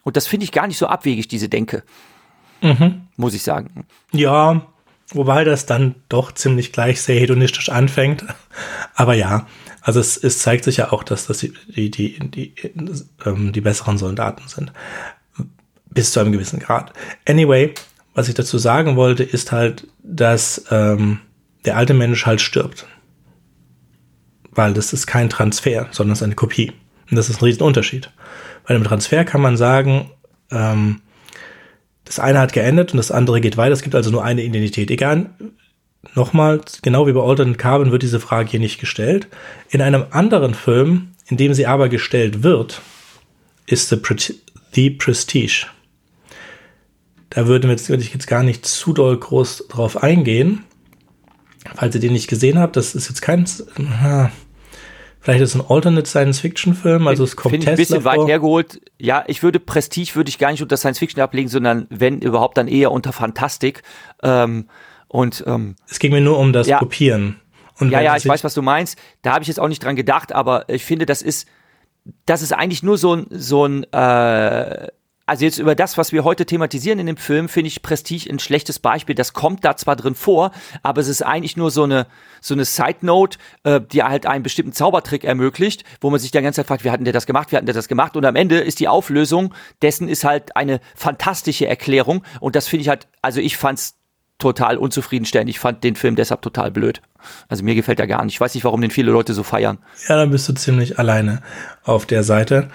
[0.03, 1.83] Und das finde ich gar nicht so abwegig, diese Denke.
[2.61, 3.07] Mhm.
[3.17, 3.85] Muss ich sagen.
[4.13, 4.65] Ja,
[5.11, 8.25] Wobei das dann doch ziemlich gleich sehr hedonistisch anfängt.
[8.93, 9.47] Aber ja,
[9.81, 12.53] also es, es zeigt sich ja auch, dass das die, die, die, die,
[13.25, 14.73] ähm, die besseren Soldaten sind.
[15.89, 16.91] Bis zu einem gewissen Grad.
[17.25, 17.73] Anyway,
[18.13, 21.19] was ich dazu sagen wollte, ist halt, dass ähm,
[21.63, 22.85] der alte Mensch halt stirbt.
[24.51, 26.73] Weil das ist kein Transfer, sondern es ist eine Kopie.
[27.09, 28.11] Und das ist ein Riesenunterschied.
[28.67, 30.11] Bei einem Transfer kann man sagen,
[30.51, 31.01] ähm,
[32.07, 33.73] das eine hat geendet und das andere geht weiter.
[33.73, 34.89] Es gibt also nur eine Identität.
[34.89, 35.29] Egal,
[36.15, 39.27] nochmal, genau wie bei Alternate Carbon wird diese Frage hier nicht gestellt.
[39.69, 42.81] In einem anderen Film, in dem sie aber gestellt wird,
[43.65, 43.99] ist The,
[44.71, 45.67] The Prestige.
[47.29, 50.63] Da würde, würde ich jetzt gar nicht zu doll groß drauf eingehen.
[51.75, 53.45] Falls ihr den nicht gesehen habt, das ist jetzt kein.
[55.27, 58.13] Vielleicht ist es ein Alternate Science-Fiction-Film, also es kommt ich ein bisschen vor.
[58.13, 58.79] weit hergeholt.
[58.97, 62.69] Ja, ich würde Prestige würde ich gar nicht unter Science-Fiction ablegen, sondern wenn überhaupt dann
[62.69, 63.83] eher unter Fantastik.
[64.23, 64.69] Ähm,
[65.09, 66.79] und ähm, es ging mir nur um das ja.
[66.79, 67.41] Kopieren.
[67.77, 68.97] Und ja, ja, ich weiß, was du meinst.
[69.21, 71.45] Da habe ich jetzt auch nicht dran gedacht, aber ich finde, das ist,
[72.25, 74.87] das ist eigentlich nur so ein, so ein äh,
[75.27, 78.39] also jetzt über das, was wir heute thematisieren in dem Film, finde ich Prestige ein
[78.39, 79.13] schlechtes Beispiel.
[79.13, 80.51] Das kommt da zwar drin vor,
[80.83, 82.07] aber es ist eigentlich nur so eine,
[82.41, 86.41] so eine Side Note, äh, die halt einen bestimmten Zaubertrick ermöglicht, wo man sich die
[86.41, 88.15] ganze Zeit fragt, wie hatten der das gemacht, wie hatten der das gemacht?
[88.15, 92.23] Und am Ende ist die Auflösung dessen ist halt eine fantastische Erklärung.
[92.39, 93.95] Und das finde ich halt, also ich fand's
[94.39, 95.49] total unzufriedenstellend.
[95.49, 97.01] Ich fand den Film deshalb total blöd.
[97.49, 98.35] Also mir gefällt er gar nicht.
[98.35, 99.79] Ich weiß nicht, warum den viele Leute so feiern.
[100.07, 101.41] Ja, dann bist du ziemlich alleine
[101.83, 102.69] auf der Seite.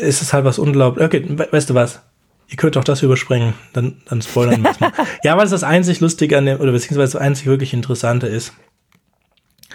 [0.00, 1.04] Es ist halt was unglaublich.
[1.04, 2.02] Okay, weißt du was?
[2.48, 4.92] Ihr könnt doch das überspringen, dann, dann spoilern wir es mal.
[5.22, 8.54] ja, was das einzig Lustige an dem, oder beziehungsweise das einzig wirklich Interessante ist,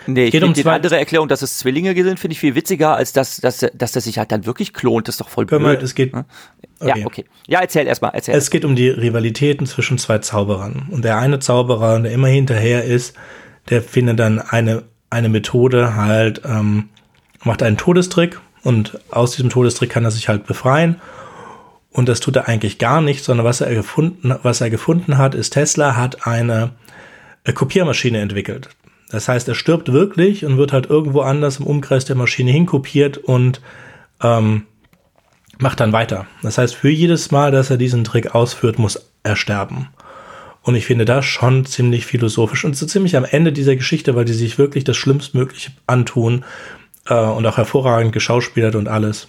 [0.06, 2.96] Nee, ich finde um die andere Erklärung, dass es Zwillinge sind, finde ich viel witziger,
[2.96, 5.08] als dass, dass, dass das sich halt dann wirklich klont.
[5.08, 5.62] Das ist doch voll blöd.
[5.62, 6.26] Wir, es geht, okay.
[6.82, 7.26] Ja, okay.
[7.48, 8.12] Ja, erzähl erstmal.
[8.14, 8.36] Erzähl.
[8.36, 10.88] Es geht um die Rivalitäten zwischen zwei Zauberern.
[10.92, 13.16] Und der eine Zauberer, der immer hinterher ist,
[13.70, 16.90] der findet dann eine, eine Methode halt, ähm,
[17.44, 21.02] macht einen Todestrick und aus diesem Todestrick kann er sich halt befreien.
[21.92, 25.36] Und das tut er eigentlich gar nicht, sondern was er gefunden, was er gefunden hat,
[25.36, 26.72] ist Tesla hat eine
[27.54, 28.70] Kopiermaschine entwickelt.
[29.12, 33.20] Das heißt, er stirbt wirklich und wird halt irgendwo anders im Umkreis der Maschine hinkopiert
[33.20, 33.62] und
[34.24, 34.64] ähm,
[35.60, 36.26] macht dann weiter.
[36.42, 39.90] Das heißt, für jedes Mal, dass er diesen Trick ausführt, muss er sterben.
[40.64, 44.26] Und ich finde das schon ziemlich philosophisch und so ziemlich am Ende dieser Geschichte, weil
[44.26, 46.44] die sich wirklich das Schlimmstmögliche antun
[47.08, 49.28] äh, und auch hervorragend geschauspielert und alles.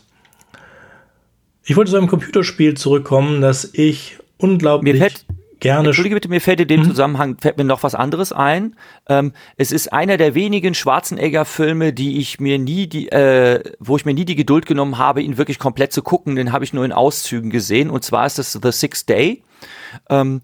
[1.64, 4.98] Ich wollte zu einem Computerspiel zurückkommen, das ich unglaublich.
[4.98, 5.24] Fällt,
[5.60, 5.88] gerne.
[5.88, 6.90] Entschuldige bitte, mir fällt in dem mhm.
[6.90, 8.76] Zusammenhang fällt mir noch was anderes ein.
[9.08, 14.04] Ähm, es ist einer der wenigen Schwarzenegger-Filme, die ich mir nie die, äh, wo ich
[14.04, 16.36] mir nie die Geduld genommen habe, ihn wirklich komplett zu gucken.
[16.36, 17.90] Den habe ich nur in Auszügen gesehen.
[17.90, 19.42] Und zwar ist das The Sixth Day.
[20.10, 20.42] Ähm,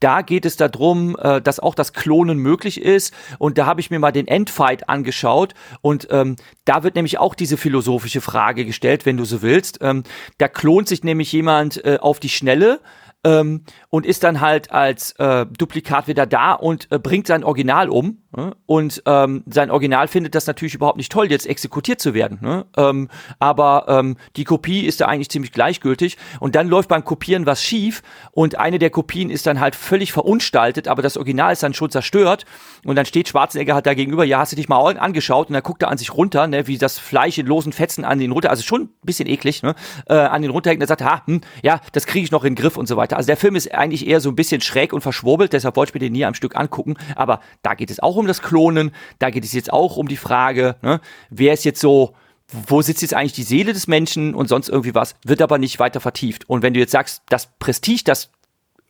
[0.00, 3.12] da geht es darum, äh, dass auch das Klonen möglich ist.
[3.38, 5.54] Und da habe ich mir mal den Endfight angeschaut.
[5.80, 9.78] Und ähm, da wird nämlich auch diese philosophische Frage gestellt, wenn du so willst.
[9.80, 10.04] Ähm,
[10.38, 12.80] da klont sich nämlich jemand äh, auf die Schnelle
[13.24, 17.88] ähm, und ist dann halt als äh, Duplikat wieder da und äh, bringt sein Original
[17.88, 18.22] um.
[18.38, 18.54] Ne?
[18.66, 22.38] Und ähm, sein Original findet das natürlich überhaupt nicht toll, jetzt exekutiert zu werden.
[22.40, 22.66] Ne?
[22.76, 23.08] Ähm,
[23.40, 26.16] aber ähm, die Kopie ist da eigentlich ziemlich gleichgültig.
[26.38, 30.12] Und dann läuft beim Kopieren was schief und eine der Kopien ist dann halt völlig
[30.12, 32.44] verunstaltet, aber das Original ist dann schon zerstört.
[32.84, 35.64] Und dann steht Schwarzenegger halt da gegenüber, ja, hast du dich mal angeschaut und dann
[35.64, 38.50] guckt er an sich runter, ne, wie das Fleisch in losen Fetzen an den runter,
[38.50, 39.74] also schon ein bisschen eklig, ne,
[40.08, 42.54] äh, an den runterhängt und er sagt, ha, hm, ja, das kriege ich noch in
[42.54, 43.16] den Griff und so weiter.
[43.16, 45.94] Also der Film ist eigentlich eher so ein bisschen schräg und verschwurbelt, deshalb wollte ich
[45.94, 49.30] mir den nie am Stück angucken, aber da geht es auch um das Klonen, da
[49.30, 52.14] geht es jetzt auch um die Frage, ne, wer ist jetzt so,
[52.50, 55.78] wo sitzt jetzt eigentlich die Seele des Menschen und sonst irgendwie was, wird aber nicht
[55.78, 56.48] weiter vertieft.
[56.48, 58.30] Und wenn du jetzt sagst, das Prestige, das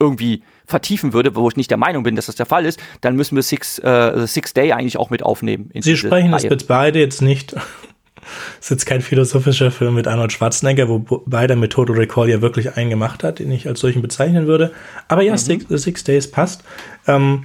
[0.01, 3.17] irgendwie vertiefen würde, wo ich nicht der Meinung bin, dass das der Fall ist, dann
[3.17, 5.71] müssen wir Six, äh, Six Day eigentlich auch mit aufnehmen.
[5.75, 7.55] Sie sprechen das mit beide jetzt nicht.
[7.55, 7.65] Das
[8.61, 12.77] ist jetzt kein philosophischer Film mit Arnold Schwarzenegger, wo beide mit Total Recall ja wirklich
[12.77, 14.73] einen gemacht hat, den ich als solchen bezeichnen würde.
[15.09, 15.39] Aber ja, mhm.
[15.39, 16.63] Six, Six Days passt.
[17.09, 17.45] Ähm,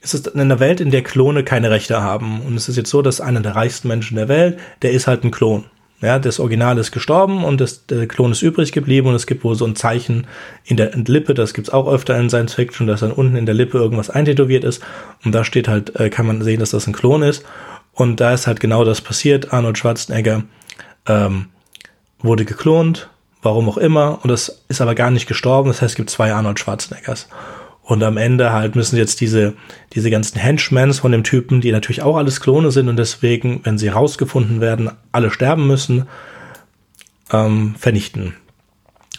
[0.00, 2.40] es ist in einer Welt, in der Klone keine Rechte haben.
[2.40, 5.24] Und es ist jetzt so, dass einer der reichsten Menschen der Welt, der ist halt
[5.24, 5.64] ein Klon.
[6.02, 9.44] Ja, das Original ist gestorben und das, der Klon ist übrig geblieben und es gibt
[9.44, 10.26] wohl so ein Zeichen
[10.64, 13.54] in der Lippe, das gibt's auch öfter in Science Fiction, dass dann unten in der
[13.54, 14.82] Lippe irgendwas eintätowiert ist
[15.26, 17.44] und da steht halt, äh, kann man sehen, dass das ein Klon ist
[17.92, 19.52] und da ist halt genau das passiert.
[19.52, 20.44] Arnold Schwarzenegger
[21.06, 21.48] ähm,
[22.20, 23.10] wurde geklont,
[23.42, 26.32] warum auch immer und das ist aber gar nicht gestorben, das heißt, es gibt zwei
[26.32, 27.28] Arnold Schwarzeneggers.
[27.90, 29.54] Und am Ende halt müssen jetzt diese,
[29.94, 33.78] diese ganzen Henchmans von dem Typen, die natürlich auch alles Klone sind und deswegen, wenn
[33.78, 36.06] sie rausgefunden werden, alle sterben müssen,
[37.32, 38.36] ähm, vernichten.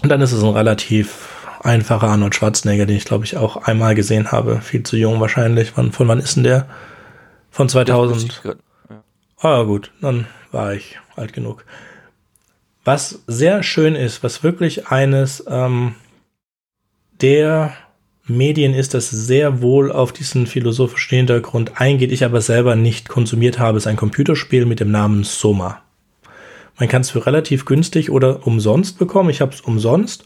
[0.01, 1.27] Und dann ist es ein relativ
[1.59, 4.61] einfacher Arnold Schwarzenegger, den ich glaube ich auch einmal gesehen habe.
[4.61, 5.73] Viel zu jung wahrscheinlich.
[5.75, 6.69] Wann, von wann ist denn der?
[7.49, 8.55] Von 2000.
[9.41, 11.65] Ah, gut, dann war ich alt genug.
[12.85, 15.95] Was sehr schön ist, was wirklich eines ähm,
[17.19, 17.73] der
[18.25, 23.59] Medien ist, das sehr wohl auf diesen philosophischen Hintergrund eingeht, ich aber selber nicht konsumiert
[23.59, 25.81] habe, ist ein Computerspiel mit dem Namen Soma.
[26.79, 29.29] Man kann es für relativ günstig oder umsonst bekommen.
[29.29, 30.25] Ich habe es umsonst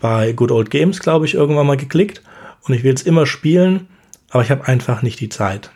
[0.00, 2.22] bei Good Old Games, glaube ich, irgendwann mal geklickt
[2.62, 3.88] und ich will es immer spielen,
[4.30, 5.70] aber ich habe einfach nicht die Zeit.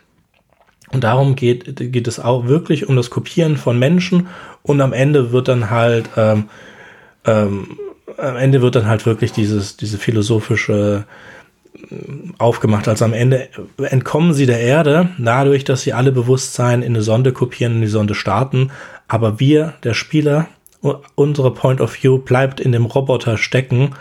[0.89, 4.27] Und darum geht, geht es auch wirklich um das Kopieren von Menschen
[4.63, 6.49] und am Ende wird dann halt ähm,
[7.25, 7.77] ähm,
[8.17, 11.05] am Ende wird dann halt wirklich dieses diese philosophische
[12.37, 12.87] aufgemacht.
[12.87, 17.31] Also am Ende entkommen sie der Erde, dadurch, dass sie alle Bewusstsein in eine Sonde
[17.31, 18.71] kopieren, in die Sonde starten.
[19.07, 20.47] Aber wir, der Spieler,
[21.15, 23.95] unsere Point of View bleibt in dem Roboter stecken,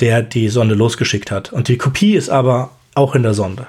[0.00, 1.52] der die Sonde losgeschickt hat.
[1.52, 3.66] Und die Kopie ist aber auch in der Sonde.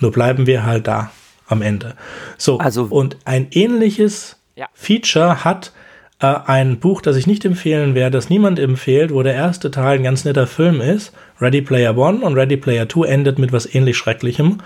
[0.00, 1.10] Nur bleiben wir halt da
[1.46, 1.94] am Ende.
[2.36, 4.66] So, also, und ein ähnliches ja.
[4.74, 5.72] Feature hat
[6.20, 9.98] äh, ein Buch, das ich nicht empfehlen werde, das niemand empfiehlt, wo der erste Teil
[9.98, 13.72] ein ganz netter Film ist, Ready Player One und Ready Player Two endet mit was
[13.72, 14.58] ähnlich Schrecklichem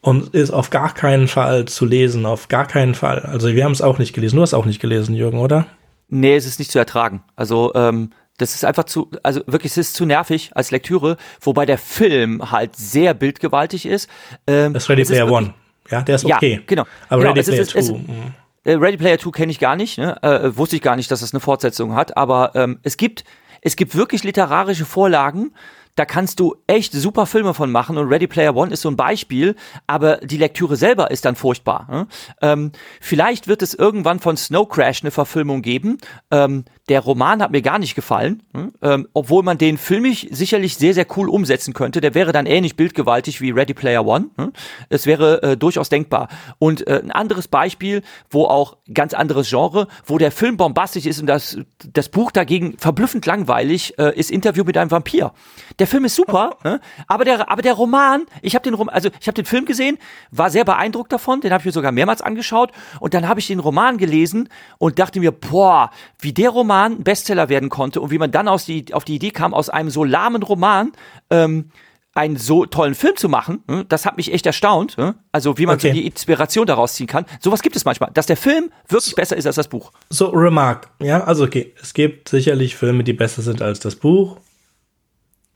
[0.00, 3.20] und ist auf gar keinen Fall zu lesen, auf gar keinen Fall.
[3.20, 4.36] Also wir haben es auch nicht gelesen.
[4.36, 5.66] Du hast auch nicht gelesen, Jürgen, oder?
[6.08, 7.22] Nee, es ist nicht zu ertragen.
[7.34, 11.66] Also ähm, Das ist einfach zu, also wirklich, es ist zu nervig als Lektüre, wobei
[11.66, 14.08] der Film halt sehr bildgewaltig ist.
[14.46, 15.54] Ähm, das ist Ready Player One.
[15.90, 16.54] Ja, der ist okay.
[16.54, 16.84] Ja, genau.
[17.08, 17.96] Aber genau, Ready Player Two.
[17.96, 18.34] Mhm.
[18.64, 20.20] Äh, Ready Player 2 kenne ich gar nicht, ne?
[20.22, 23.24] äh, wusste ich gar nicht, dass es eine Fortsetzung hat, aber ähm, es gibt
[23.66, 25.52] es gibt wirklich literarische Vorlagen,
[25.96, 28.96] da kannst du echt super Filme von machen und Ready Player One ist so ein
[28.96, 29.54] Beispiel,
[29.86, 31.86] aber die Lektüre selber ist dann furchtbar.
[31.90, 32.06] Ne?
[32.42, 35.98] Ähm, vielleicht wird es irgendwann von Snow Crash eine Verfilmung geben.
[36.30, 38.72] Ähm, der Roman hat mir gar nicht gefallen, ne?
[38.82, 42.00] ähm, obwohl man den filmisch sicherlich sehr, sehr cool umsetzen könnte.
[42.00, 44.26] Der wäre dann ähnlich bildgewaltig wie Ready Player One.
[44.36, 44.52] Ne?
[44.88, 46.28] Es wäre äh, durchaus denkbar.
[46.58, 51.20] Und äh, ein anderes Beispiel, wo auch ganz anderes Genre, wo der Film bombastisch ist
[51.20, 51.58] und das,
[51.92, 55.32] das Buch dagegen verblüffend langweilig, äh, ist Interview mit einem Vampir.
[55.78, 56.80] Der der Film ist super, ne?
[57.08, 59.98] aber der, aber der Roman, ich habe den Roman, also ich habe den Film gesehen,
[60.30, 63.48] war sehr beeindruckt davon, den habe ich mir sogar mehrmals angeschaut und dann habe ich
[63.48, 68.18] den Roman gelesen und dachte mir, boah, wie der Roman Bestseller werden konnte und wie
[68.18, 70.92] man dann aus die, auf die Idee kam, aus einem so lahmen Roman
[71.30, 71.70] ähm,
[72.14, 73.84] einen so tollen Film zu machen, ne?
[73.88, 74.96] das hat mich echt erstaunt.
[74.96, 75.16] Ne?
[75.32, 75.88] Also wie man okay.
[75.88, 77.26] so die Inspiration daraus ziehen kann.
[77.40, 79.92] Sowas gibt es manchmal, dass der Film wirklich so, besser ist als das Buch.
[80.10, 80.88] So, Remark.
[81.00, 84.38] Ja, also okay, es gibt sicherlich Filme, die besser sind als das Buch.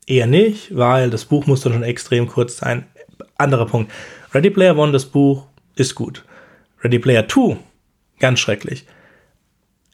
[0.06, 2.86] Eher nicht, weil das Buch muss dann schon extrem kurz sein.
[3.36, 3.92] Anderer Punkt.
[4.34, 5.46] Ready Player One, das Buch,
[5.76, 6.24] ist gut.
[6.82, 7.56] Ready Player 2,
[8.18, 8.84] ganz schrecklich.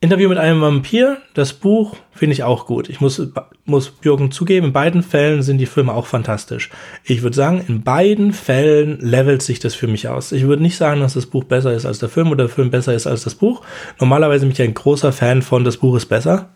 [0.05, 2.91] Interview mit einem Vampir, das Buch finde ich auch gut.
[2.91, 3.21] Ich muss,
[3.65, 6.71] muss Jürgen zugeben, in beiden Fällen sind die Filme auch fantastisch.
[7.05, 10.31] Ich würde sagen, in beiden Fällen levelt sich das für mich aus.
[10.33, 12.71] Ich würde nicht sagen, dass das Buch besser ist als der Film oder der Film
[12.71, 13.63] besser ist als das Buch.
[13.99, 16.51] Normalerweise bin ich ein großer Fan von Das Buch ist besser.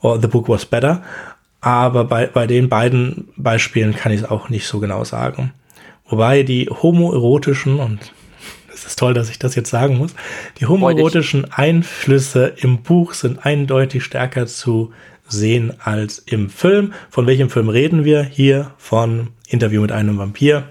[0.00, 1.02] Or The Book was better.
[1.60, 5.52] Aber bei, bei den beiden Beispielen kann ich es auch nicht so genau sagen.
[6.08, 8.12] Wobei die homoerotischen, und
[8.80, 10.14] es ist toll, dass ich das jetzt sagen muss,
[10.58, 14.92] die homoerotischen Einflüsse im Buch sind eindeutig stärker zu
[15.28, 16.94] sehen als im Film.
[17.10, 18.22] Von welchem Film reden wir?
[18.22, 20.64] Hier von Interview mit einem Vampir.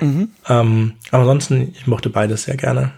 [0.00, 0.28] Mhm.
[0.48, 2.92] Ähm, aber ansonsten, ich mochte beides sehr gerne.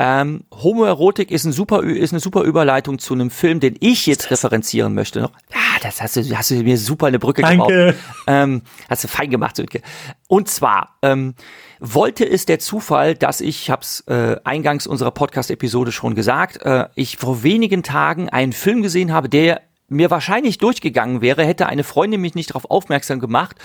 [0.00, 4.30] Ähm, Homoerotik ist, ein super, ist eine super Überleitung zu einem Film, den ich jetzt
[4.30, 5.20] referenzieren möchte.
[5.20, 5.32] Noch.
[5.52, 7.66] Ah, das hast du, hast du mir super eine Brücke Danke.
[7.66, 7.94] gebaut.
[8.28, 9.82] Ähm, hast du fein gemacht, Sönke.
[10.28, 11.34] Und zwar ähm,
[11.80, 16.62] wollte es der Zufall, dass ich, ich habe es äh, eingangs unserer Podcast-Episode schon gesagt,
[16.62, 21.66] äh, ich vor wenigen Tagen einen Film gesehen habe, der mir wahrscheinlich durchgegangen wäre, hätte
[21.66, 23.56] eine Freundin mich nicht darauf aufmerksam gemacht.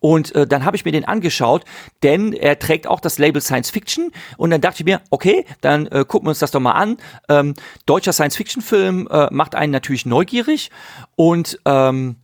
[0.00, 1.64] Und äh, dann habe ich mir den angeschaut,
[2.02, 4.12] denn er trägt auch das Label Science Fiction.
[4.36, 6.98] Und dann dachte ich mir, okay, dann äh, gucken wir uns das doch mal an.
[7.28, 7.54] Ähm,
[7.84, 10.70] deutscher Science-Fiction-Film äh, macht einen natürlich neugierig.
[11.16, 12.16] Und ähm,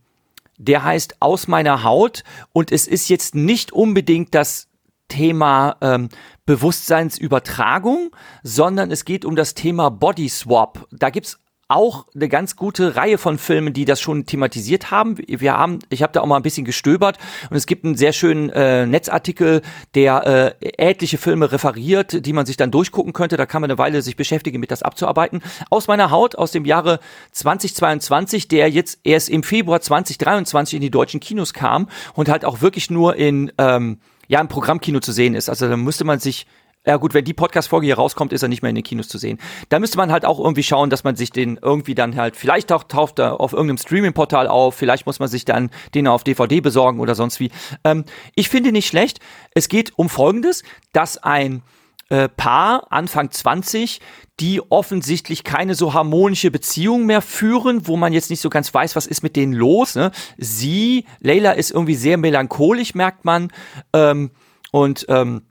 [0.57, 2.23] der heißt Aus meiner Haut.
[2.53, 4.68] Und es ist jetzt nicht unbedingt das
[5.09, 6.07] Thema ähm,
[6.45, 10.87] Bewusstseinsübertragung, sondern es geht um das Thema Body Swap.
[10.91, 11.37] Da gibt's
[11.69, 15.17] auch eine ganz gute Reihe von Filmen, die das schon thematisiert haben.
[15.27, 17.19] Wir haben, ich habe da auch mal ein bisschen gestöbert
[17.51, 19.61] und es gibt einen sehr schönen äh, Netzartikel,
[19.93, 23.37] der äh, etliche Filme referiert, die man sich dann durchgucken könnte.
[23.37, 25.43] Da kann man eine Weile sich beschäftigen, mit das abzuarbeiten.
[25.69, 26.99] Aus meiner Haut, aus dem Jahre
[27.33, 32.61] 2022, der jetzt erst im Februar 2023 in die deutschen Kinos kam und halt auch
[32.61, 33.99] wirklich nur in ähm,
[34.29, 35.49] ja im Programmkino zu sehen ist.
[35.49, 36.47] Also da müsste man sich
[36.85, 39.17] ja gut, wenn die Podcast-Folge hier rauskommt, ist er nicht mehr in den Kinos zu
[39.17, 39.37] sehen.
[39.67, 42.69] Da müsste man halt auch irgendwie schauen, dass man sich den irgendwie dann halt, vielleicht
[42.69, 46.61] taucht, taucht er auf irgendeinem Streaming-Portal auf, vielleicht muss man sich dann den auf DVD
[46.61, 47.51] besorgen oder sonst wie.
[47.83, 49.19] Ähm, ich finde nicht schlecht.
[49.53, 50.63] Es geht um Folgendes,
[50.93, 51.63] dass ein
[52.09, 54.01] äh, Paar Anfang 20,
[54.39, 58.95] die offensichtlich keine so harmonische Beziehung mehr führen, wo man jetzt nicht so ganz weiß,
[58.95, 59.95] was ist mit denen los.
[59.95, 60.11] Ne?
[60.37, 63.51] Sie, Leila, ist irgendwie sehr melancholisch, merkt man.
[63.93, 64.31] Ähm,
[64.71, 65.43] und ähm,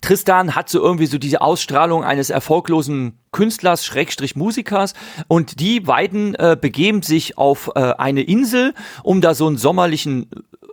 [0.00, 4.94] Tristan hat so irgendwie so diese Ausstrahlung eines erfolglosen Künstlers, Schrägstrich Musikers
[5.28, 8.74] und die beiden äh, begeben sich auf äh, eine Insel,
[9.04, 10.28] um da so einen sommerlichen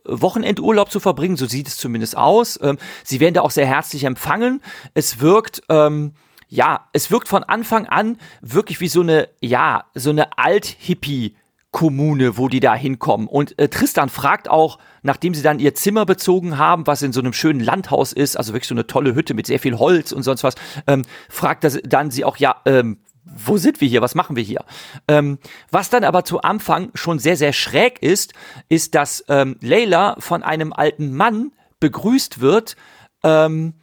[0.06, 2.60] Wochenendurlaub zu verbringen, so sieht es zumindest aus.
[2.62, 4.62] Ähm, sie werden da auch sehr herzlich empfangen.
[4.94, 6.14] Es wirkt, ähm,
[6.50, 11.36] ja, es wirkt von Anfang an wirklich wie so eine, ja, so eine Alt-Hippie-
[11.74, 13.28] Kommune, wo die da hinkommen.
[13.28, 17.20] Und äh, Tristan fragt auch, nachdem sie dann ihr Zimmer bezogen haben, was in so
[17.20, 20.22] einem schönen Landhaus ist, also wirklich so eine tolle Hütte mit sehr viel Holz und
[20.22, 20.54] sonst was,
[20.86, 23.00] ähm, fragt das, dann sie auch, ja, ähm,
[23.36, 24.02] wo sind wir hier?
[24.02, 24.64] Was machen wir hier?
[25.08, 25.40] Ähm,
[25.72, 28.34] was dann aber zu Anfang schon sehr, sehr schräg ist,
[28.70, 32.76] ist, dass ähm, Leila von einem alten Mann begrüßt wird,
[33.24, 33.74] ähm,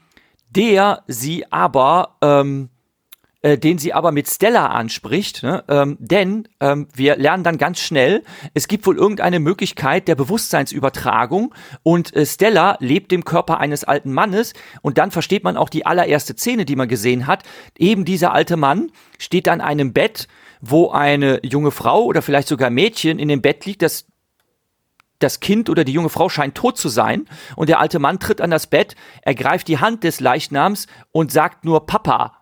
[0.51, 2.70] der sie aber ähm,
[3.43, 5.64] äh, den sie aber mit Stella anspricht, ne?
[5.68, 8.22] ähm, denn ähm, wir lernen dann ganz schnell,
[8.55, 14.12] es gibt wohl irgendeine Möglichkeit der Bewusstseinsübertragung und äh, Stella lebt im Körper eines alten
[14.12, 17.45] Mannes und dann versteht man auch die allererste Szene, die man gesehen hat.
[17.78, 20.28] Eben dieser alte Mann steht an einem Bett
[20.61, 24.07] wo eine junge Frau oder vielleicht sogar Mädchen in dem Bett liegt, das
[25.18, 28.41] das Kind oder die junge Frau scheint tot zu sein und der alte Mann tritt
[28.41, 32.39] an das Bett, ergreift die Hand des Leichnams und sagt nur Papa.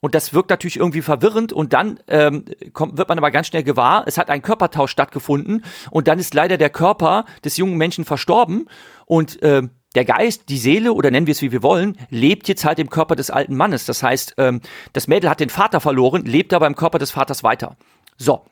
[0.00, 3.62] Und das wirkt natürlich irgendwie verwirrend und dann ähm, kommt, wird man aber ganz schnell
[3.62, 8.06] gewahr, es hat ein Körpertausch stattgefunden und dann ist leider der Körper des jungen Menschen
[8.06, 8.66] verstorben
[9.04, 9.62] und äh,
[9.94, 12.88] der Geist, die Seele oder nennen wir es wie wir wollen, lebt jetzt halt im
[12.88, 13.84] Körper des alten Mannes.
[13.84, 14.60] Das heißt, ähm,
[14.92, 17.76] das Mädel hat den Vater verloren, lebt aber im Körper des Vaters weiter.
[18.16, 18.46] So.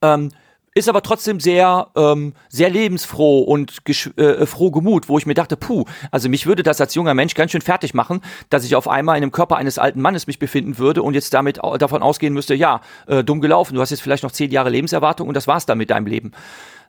[0.00, 0.30] Ähm,
[0.74, 3.80] ist aber trotzdem sehr, ähm, sehr lebensfroh und
[4.16, 7.34] äh, froh gemut, wo ich mir dachte, puh, also mich würde das als junger Mensch
[7.34, 8.20] ganz schön fertig machen,
[8.50, 11.32] dass ich auf einmal in dem Körper eines alten Mannes mich befinden würde und jetzt
[11.32, 14.70] damit davon ausgehen müsste, ja, äh, dumm gelaufen, du hast jetzt vielleicht noch zehn Jahre
[14.70, 16.32] Lebenserwartung und das war's dann mit deinem Leben.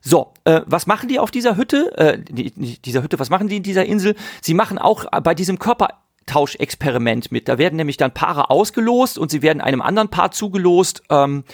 [0.00, 1.96] So, äh, was machen die auf dieser Hütte?
[1.96, 4.14] Äh, die, dieser Hütte, was machen die in dieser Insel?
[4.40, 5.88] Sie machen auch bei diesem Körper
[6.26, 7.48] Tauschexperiment mit.
[7.48, 11.44] Da werden nämlich dann Paare ausgelost und sie werden einem anderen Paar zugelost, ähm,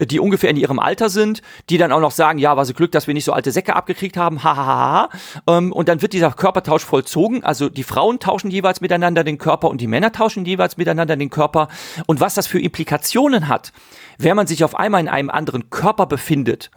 [0.00, 2.92] die ungefähr in ihrem Alter sind, die dann auch noch sagen, ja, war so Glück,
[2.92, 5.10] dass wir nicht so alte Säcke abgekriegt haben, hahaha.
[5.46, 7.42] ähm, und dann wird dieser Körpertausch vollzogen.
[7.44, 11.30] Also die Frauen tauschen jeweils miteinander den Körper und die Männer tauschen jeweils miteinander den
[11.30, 11.68] Körper.
[12.06, 13.72] Und was das für Implikationen hat,
[14.18, 16.70] wenn man sich auf einmal in einem anderen Körper befindet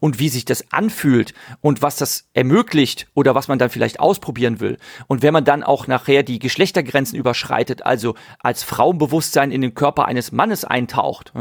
[0.00, 4.60] und wie sich das anfühlt und was das ermöglicht oder was man dann vielleicht ausprobieren
[4.60, 4.78] will.
[5.06, 10.06] Und wenn man dann auch nachher die Geschlechtergrenzen überschreitet, also als Frauenbewusstsein in den Körper
[10.06, 11.32] eines Mannes eintaucht.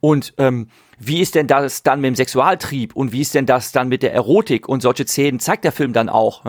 [0.00, 3.72] Und ähm, wie ist denn das dann mit dem Sexualtrieb und wie ist denn das
[3.72, 4.68] dann mit der Erotik?
[4.68, 6.44] Und solche Szenen zeigt der Film dann auch,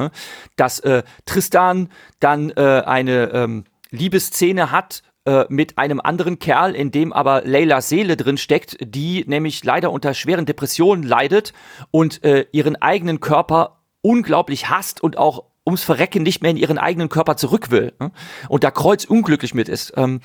[0.56, 1.90] dass äh, Tristan
[2.20, 7.88] dann äh, eine ähm, Liebesszene hat äh, mit einem anderen Kerl, in dem aber Leylas
[7.88, 11.54] Seele drin steckt, die nämlich leider unter schweren Depressionen leidet
[11.92, 16.78] und äh, ihren eigenen Körper unglaublich hasst und auch ums Verrecken nicht mehr in ihren
[16.78, 18.12] eigenen Körper zurück will ne?
[18.50, 19.94] und da kreuzunglücklich mit ist.
[19.96, 20.20] Ähm,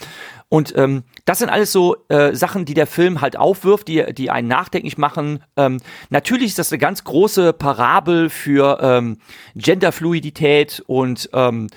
[0.48, 4.30] und ähm, das sind alles so äh, Sachen, die der Film halt aufwirft, die, die
[4.30, 5.44] einen nachdenklich machen.
[5.56, 5.80] Ähm,
[6.10, 9.18] natürlich ist das eine ganz große Parabel für ähm,
[9.54, 11.68] Genderfluidität und ähm,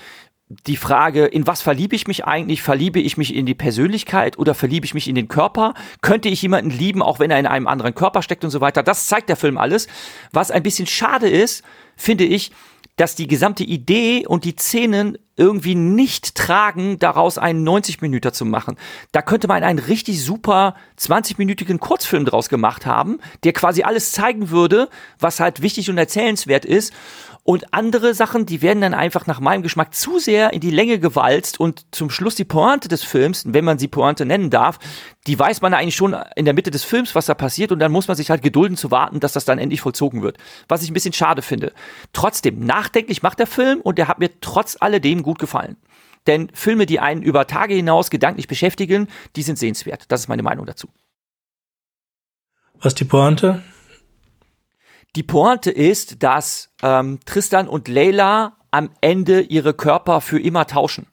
[0.67, 2.61] die Frage, in was verliebe ich mich eigentlich?
[2.61, 5.73] Verliebe ich mich in die Persönlichkeit oder verliebe ich mich in den Körper?
[6.01, 8.83] Könnte ich jemanden lieben, auch wenn er in einem anderen Körper steckt und so weiter?
[8.83, 9.87] Das zeigt der Film alles.
[10.33, 11.63] Was ein bisschen schade ist,
[11.95, 12.51] finde ich,
[12.97, 18.45] dass die gesamte Idee und die Szenen irgendwie nicht tragen, daraus einen 90 Minuten zu
[18.45, 18.77] machen.
[19.11, 24.51] Da könnte man einen richtig super 20-minütigen Kurzfilm draus gemacht haben, der quasi alles zeigen
[24.51, 24.89] würde,
[25.19, 26.93] was halt wichtig und erzählenswert ist.
[27.43, 30.99] Und andere Sachen, die werden dann einfach nach meinem Geschmack zu sehr in die Länge
[30.99, 34.77] gewalzt und zum Schluss die Pointe des Films, wenn man sie Pointe nennen darf,
[35.25, 37.91] die weiß man eigentlich schon in der Mitte des Films, was da passiert und dann
[37.91, 40.37] muss man sich halt gedulden zu warten, dass das dann endlich vollzogen wird.
[40.67, 41.73] Was ich ein bisschen schade finde.
[42.13, 45.77] Trotzdem, nachdenklich macht der Film und der hat mir trotz alledem gut gefallen.
[46.27, 50.05] Denn Filme, die einen über Tage hinaus gedanklich beschäftigen, die sind sehenswert.
[50.09, 50.89] Das ist meine Meinung dazu.
[52.79, 53.63] Was die Pointe?
[55.17, 61.07] Die Pointe ist, dass ähm, Tristan und Layla am Ende ihre Körper für immer tauschen.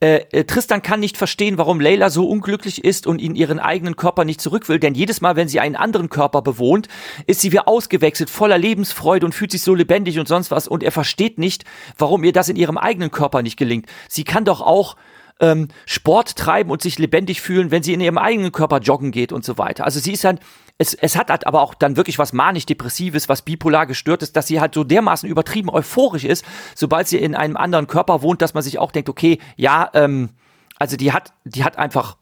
[0.00, 3.94] Äh, äh, Tristan kann nicht verstehen, warum Layla so unglücklich ist und in ihren eigenen
[3.94, 6.88] Körper nicht zurück will, denn jedes Mal, wenn sie einen anderen Körper bewohnt,
[7.28, 10.82] ist sie wie ausgewechselt, voller Lebensfreude und fühlt sich so lebendig und sonst was und
[10.82, 11.64] er versteht nicht,
[11.96, 13.86] warum ihr das in ihrem eigenen Körper nicht gelingt.
[14.08, 14.96] Sie kann doch auch
[15.40, 19.32] ähm, Sport treiben und sich lebendig fühlen, wenn sie in ihrem eigenen Körper joggen geht
[19.32, 19.84] und so weiter.
[19.84, 20.40] Also sie ist dann
[20.78, 24.46] es, es hat halt aber auch dann wirklich was manisch-depressives, was bipolar gestört ist, dass
[24.46, 28.54] sie halt so dermaßen übertrieben euphorisch ist, sobald sie in einem anderen Körper wohnt, dass
[28.54, 30.30] man sich auch denkt, okay, ja, ähm,
[30.78, 32.16] also die hat, die hat einfach,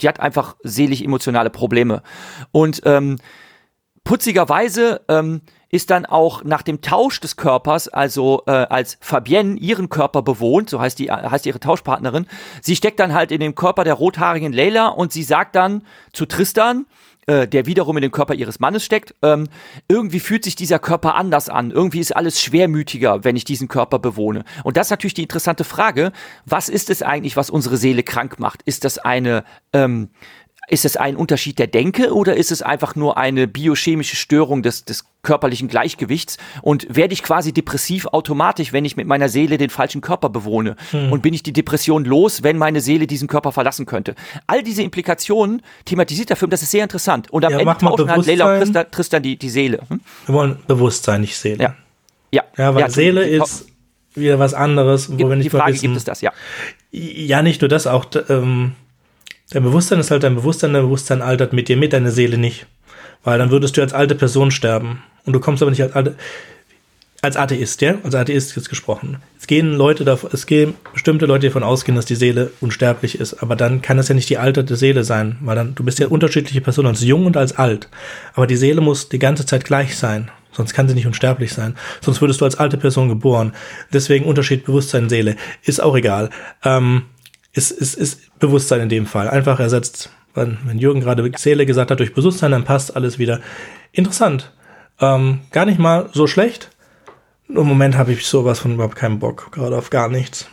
[0.00, 2.02] die hat einfach seelisch emotionale Probleme.
[2.52, 3.18] Und ähm,
[4.02, 9.90] putzigerweise ähm, ist dann auch nach dem Tausch des Körpers, also äh, als Fabienne ihren
[9.90, 12.26] Körper bewohnt, so heißt die heißt ihre Tauschpartnerin,
[12.62, 15.82] sie steckt dann halt in den Körper der rothaarigen Leila und sie sagt dann
[16.12, 16.86] zu Tristan,
[17.26, 19.48] äh, der wiederum in dem Körper ihres Mannes steckt, ähm,
[19.88, 21.70] irgendwie fühlt sich dieser Körper anders an.
[21.70, 24.44] Irgendwie ist alles schwermütiger, wenn ich diesen Körper bewohne.
[24.64, 26.12] Und das ist natürlich die interessante Frage,
[26.46, 28.62] was ist es eigentlich, was unsere Seele krank macht?
[28.62, 30.08] Ist das eine ähm,
[30.70, 34.84] ist es ein Unterschied der Denke oder ist es einfach nur eine biochemische Störung des,
[34.84, 36.38] des körperlichen Gleichgewichts?
[36.62, 40.76] Und werde ich quasi depressiv automatisch, wenn ich mit meiner Seele den falschen Körper bewohne?
[40.92, 41.10] Hm.
[41.10, 44.14] Und bin ich die Depression los, wenn meine Seele diesen Körper verlassen könnte?
[44.46, 47.30] All diese Implikationen thematisiert der Film, das ist sehr interessant.
[47.32, 49.80] Und am ja, Ende tauschen halt Leila und Tristan, Tristan die, die Seele.
[49.88, 50.00] Hm?
[50.26, 51.62] Wir wollen Bewusstsein, nicht Seele.
[51.64, 51.74] Ja.
[52.30, 53.66] Ja, ja weil ja, Seele die, ist
[54.14, 55.10] wieder was anderes.
[55.10, 56.32] Wo wir nicht die Frage, wissen, gibt es das, ja.
[56.92, 58.76] Ja, nicht nur das, auch ähm,
[59.52, 62.66] Dein Bewusstsein ist halt dein Bewusstsein, dein Bewusstsein altert mit dir mit, deine Seele nicht.
[63.24, 65.02] Weil dann würdest du als alte Person sterben.
[65.26, 66.14] Und du kommst aber nicht als alte.
[67.20, 69.18] als Atheist, ja, als Atheist jetzt gesprochen.
[69.38, 73.42] Es gehen Leute davon, es gehen bestimmte Leute davon ausgehen, dass die Seele unsterblich ist,
[73.42, 76.08] aber dann kann es ja nicht die alterte Seele sein, weil dann, du bist ja
[76.08, 77.88] unterschiedliche Personen, als jung und als alt.
[78.34, 80.30] Aber die Seele muss die ganze Zeit gleich sein.
[80.52, 81.76] Sonst kann sie nicht unsterblich sein.
[82.00, 83.52] Sonst würdest du als alte Person geboren.
[83.92, 85.36] Deswegen Unterschied Bewusstsein, Seele.
[85.62, 86.30] Ist auch egal.
[86.64, 87.02] Ähm,
[87.52, 89.28] ist, ist, ist Bewusstsein in dem Fall.
[89.28, 93.40] Einfach ersetzt, wenn, wenn Jürgen gerade Seele gesagt hat, durch Bewusstsein, dann passt alles wieder.
[93.92, 94.52] Interessant.
[95.00, 96.70] Ähm, gar nicht mal so schlecht.
[97.48, 100.46] Im Moment habe ich sowas von überhaupt keinen Bock, gerade auf gar nichts.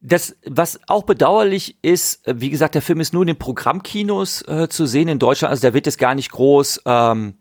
[0.00, 4.42] Das, was auch bedauerlich ist, äh, wie gesagt, der Film ist nur in den Programmkinos
[4.42, 7.34] äh, zu sehen in Deutschland, also der wird jetzt gar nicht groß ähm,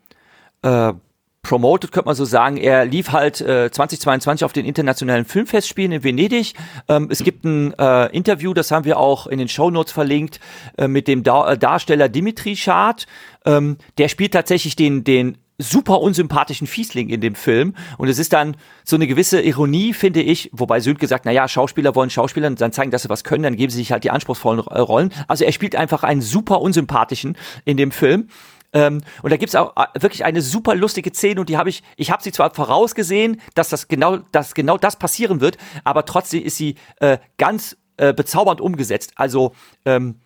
[0.63, 0.93] äh,
[1.41, 2.57] promoted, könnte man so sagen.
[2.57, 6.53] Er lief halt äh, 2022 auf den internationalen Filmfestspielen in Venedig.
[6.87, 10.39] Ähm, es gibt ein äh, Interview, das haben wir auch in den Show Notes verlinkt,
[10.77, 13.07] äh, mit dem da äh, Darsteller Dimitri Schad.
[13.45, 17.75] Ähm, der spielt tatsächlich den, den super unsympathischen Fiesling in dem Film.
[17.97, 21.95] Und es ist dann so eine gewisse Ironie, finde ich, wobei Sünd gesagt, naja, Schauspieler
[21.95, 24.59] wollen Schauspieler dann zeigen, dass sie was können, dann geben sie sich halt die anspruchsvollen
[24.59, 25.13] Rollen.
[25.27, 28.29] Also er spielt einfach einen super unsympathischen in dem Film.
[28.73, 31.83] Ähm, und da gibt's auch äh, wirklich eine super lustige Szene und die habe ich,
[31.97, 36.43] ich habe sie zwar vorausgesehen, dass das genau, dass genau das passieren wird, aber trotzdem
[36.43, 39.11] ist sie äh, ganz äh, bezaubernd umgesetzt.
[39.15, 39.53] Also
[39.85, 40.21] ähm,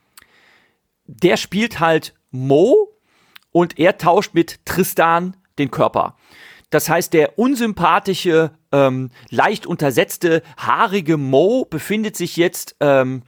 [1.07, 2.95] der spielt halt Mo,
[3.55, 6.17] und er tauscht mit Tristan den Körper.
[6.71, 13.21] Das heißt, der unsympathische, ähm, leicht untersetzte, haarige Mo befindet sich jetzt ähm,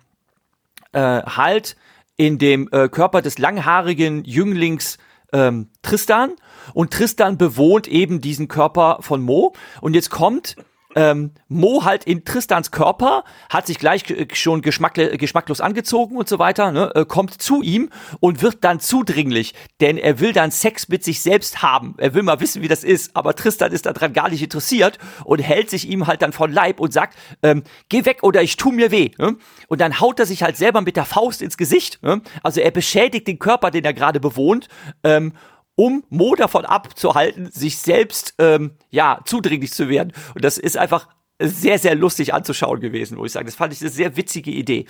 [0.91, 1.78] äh, halt
[2.18, 4.97] in dem äh, Körper des langhaarigen Jünglings
[5.32, 6.32] ähm, Tristan.
[6.74, 9.53] Und Tristan bewohnt eben diesen Körper von Mo.
[9.82, 10.55] Und jetzt kommt
[10.96, 16.72] ähm, Mo halt in Tristans Körper, hat sich gleich schon geschmacklos angezogen und so weiter,
[16.72, 21.04] ne, äh, kommt zu ihm und wird dann zudringlich, denn er will dann Sex mit
[21.04, 21.96] sich selbst haben.
[21.98, 25.40] Er will mal wissen, wie das ist, aber Tristan ist daran gar nicht interessiert und
[25.40, 28.72] hält sich ihm halt dann von Leib und sagt, ähm, geh weg oder ich tu
[28.72, 29.12] mir weh.
[29.18, 29.36] Ne?
[29.68, 32.02] Und dann haut er sich halt selber mit der Faust ins Gesicht.
[32.02, 32.22] Ne?
[32.44, 34.68] Also er beschädigt den Körper, den er gerade bewohnt.
[35.04, 35.34] Ähm,
[35.78, 40.12] um Mo davon abzuhalten, sich selbst ähm, ja zudringlich zu werden.
[40.34, 41.08] Und das ist einfach
[41.40, 43.46] sehr, sehr lustig anzuschauen gewesen, muss ich sagen.
[43.46, 44.86] Das fand ich eine sehr witzige Idee.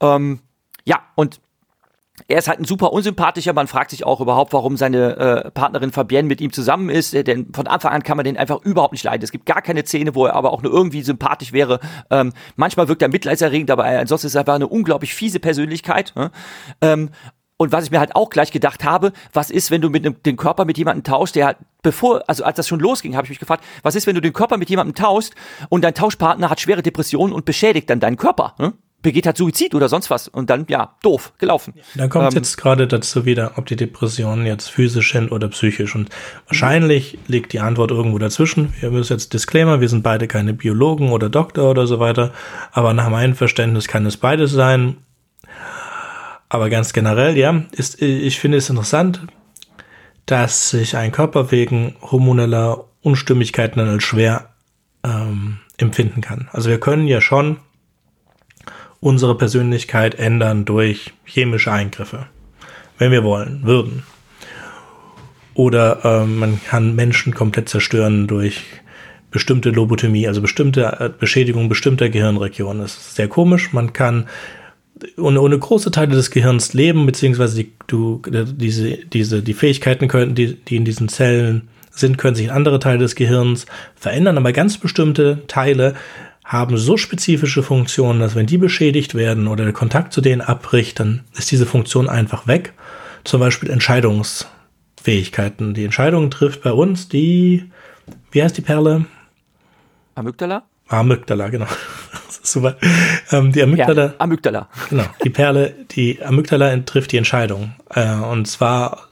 [0.00, 0.40] Ähm,
[0.84, 1.40] ja, und
[2.28, 3.52] er ist halt ein super unsympathischer.
[3.52, 7.12] Man fragt sich auch überhaupt, warum seine äh, Partnerin Fabienne mit ihm zusammen ist.
[7.12, 9.24] Äh, denn von Anfang an kann man den einfach überhaupt nicht leiden.
[9.24, 11.80] Es gibt gar keine Szene, wo er aber auch nur irgendwie sympathisch wäre.
[12.10, 16.12] Ähm, manchmal wirkt er mitleidserregend, aber ansonsten ist er einfach eine unglaublich fiese Persönlichkeit.
[16.14, 16.30] Ne?
[16.82, 17.10] Ähm,
[17.60, 20.22] und was ich mir halt auch gleich gedacht habe, was ist, wenn du mit dem,
[20.22, 23.28] den Körper mit jemandem tauschst, der halt, bevor, also als das schon losging, habe ich
[23.28, 25.34] mich gefragt, was ist, wenn du den Körper mit jemandem tauschst
[25.68, 28.54] und dein Tauschpartner hat schwere Depressionen und beschädigt dann deinen Körper?
[28.56, 28.72] Hm?
[29.02, 31.74] begeht halt Suizid oder sonst was und dann, ja, doof, gelaufen.
[31.94, 35.94] Dann kommt ähm, jetzt gerade dazu wieder, ob die Depressionen jetzt physisch sind oder psychisch
[35.94, 36.10] und
[36.46, 38.74] wahrscheinlich liegt die Antwort irgendwo dazwischen.
[38.80, 42.32] Wir müssen jetzt Disclaimer, wir sind beide keine Biologen oder Doktor oder so weiter,
[42.72, 44.98] aber nach meinem Verständnis kann es beides sein
[46.50, 49.22] aber ganz generell, ja, ist, ich finde es interessant,
[50.26, 54.50] dass sich ein Körper wegen hormoneller Unstimmigkeiten dann als schwer
[55.04, 56.48] ähm, empfinden kann.
[56.52, 57.58] Also wir können ja schon
[58.98, 62.26] unsere Persönlichkeit ändern durch chemische Eingriffe,
[62.98, 64.02] wenn wir wollen, würden.
[65.54, 68.62] Oder äh, man kann Menschen komplett zerstören durch
[69.30, 72.82] bestimmte Lobotomie, also bestimmte äh, Beschädigung bestimmter Gehirnregionen.
[72.82, 73.72] Das ist sehr komisch.
[73.72, 74.28] Man kann
[75.16, 80.34] ohne, ohne große Teile des Gehirns leben, beziehungsweise die, du, diese, diese, die Fähigkeiten können,
[80.34, 84.52] die, die in diesen Zellen sind, können sich in andere Teile des Gehirns verändern, aber
[84.52, 85.94] ganz bestimmte Teile
[86.44, 90.98] haben so spezifische Funktionen, dass wenn die beschädigt werden oder der Kontakt zu denen abbricht,
[90.98, 92.72] dann ist diese Funktion einfach weg.
[93.22, 95.74] Zum Beispiel Entscheidungsfähigkeiten.
[95.74, 97.70] Die Entscheidung trifft bei uns die,
[98.32, 99.04] wie heißt die Perle?
[100.16, 100.64] Amygdala?
[100.88, 101.68] Amygdala, genau.
[102.42, 102.76] Super.
[103.30, 104.06] Ähm, die Amygdala.
[104.06, 104.68] Ja, Amygdala.
[104.88, 105.04] Genau.
[105.24, 107.74] Die Perle, die Amygdala trifft die Entscheidung.
[107.94, 109.08] Äh, und zwar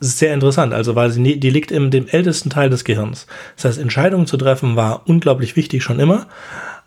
[0.00, 3.26] sehr interessant, also weil sie die liegt in dem ältesten Teil des Gehirns.
[3.56, 6.26] Das heißt, Entscheidungen zu treffen war unglaublich wichtig schon immer.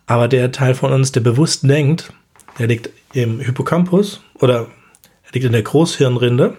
[0.05, 2.14] Aber der Teil von uns, der bewusst denkt,
[2.57, 4.68] der liegt im Hippocampus oder
[5.24, 6.57] er liegt in der Großhirnrinde.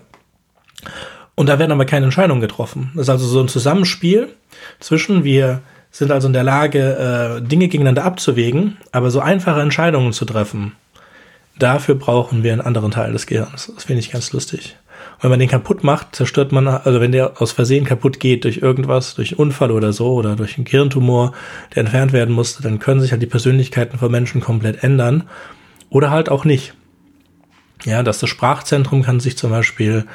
[1.35, 2.91] Und da werden aber keine Entscheidungen getroffen.
[2.95, 4.29] Das ist also so ein Zusammenspiel
[4.79, 10.13] zwischen wir sind also in der Lage, äh, Dinge gegeneinander abzuwägen, aber so einfache Entscheidungen
[10.13, 10.73] zu treffen,
[11.59, 13.73] dafür brauchen wir einen anderen Teil des Gehirns.
[13.75, 14.77] Das finde ich ganz lustig.
[15.17, 18.45] Und wenn man den kaputt macht, zerstört man, also wenn der aus Versehen kaputt geht
[18.45, 21.33] durch irgendwas, durch einen Unfall oder so, oder durch einen Gehirntumor,
[21.75, 25.25] der entfernt werden musste, dann können sich halt die Persönlichkeiten von Menschen komplett ändern.
[25.89, 26.75] Oder halt auch nicht.
[27.85, 30.07] Ja, dass das Sprachzentrum kann sich zum Beispiel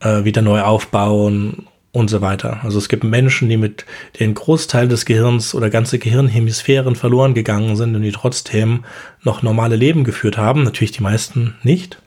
[0.00, 1.66] äh, wieder neu aufbauen
[1.96, 2.60] und so weiter.
[2.62, 3.86] Also es gibt Menschen, die mit
[4.20, 8.84] den Großteil des Gehirns oder ganze Gehirnhemisphären verloren gegangen sind und die trotzdem
[9.22, 10.62] noch normale Leben geführt haben.
[10.62, 12.02] Natürlich die meisten nicht.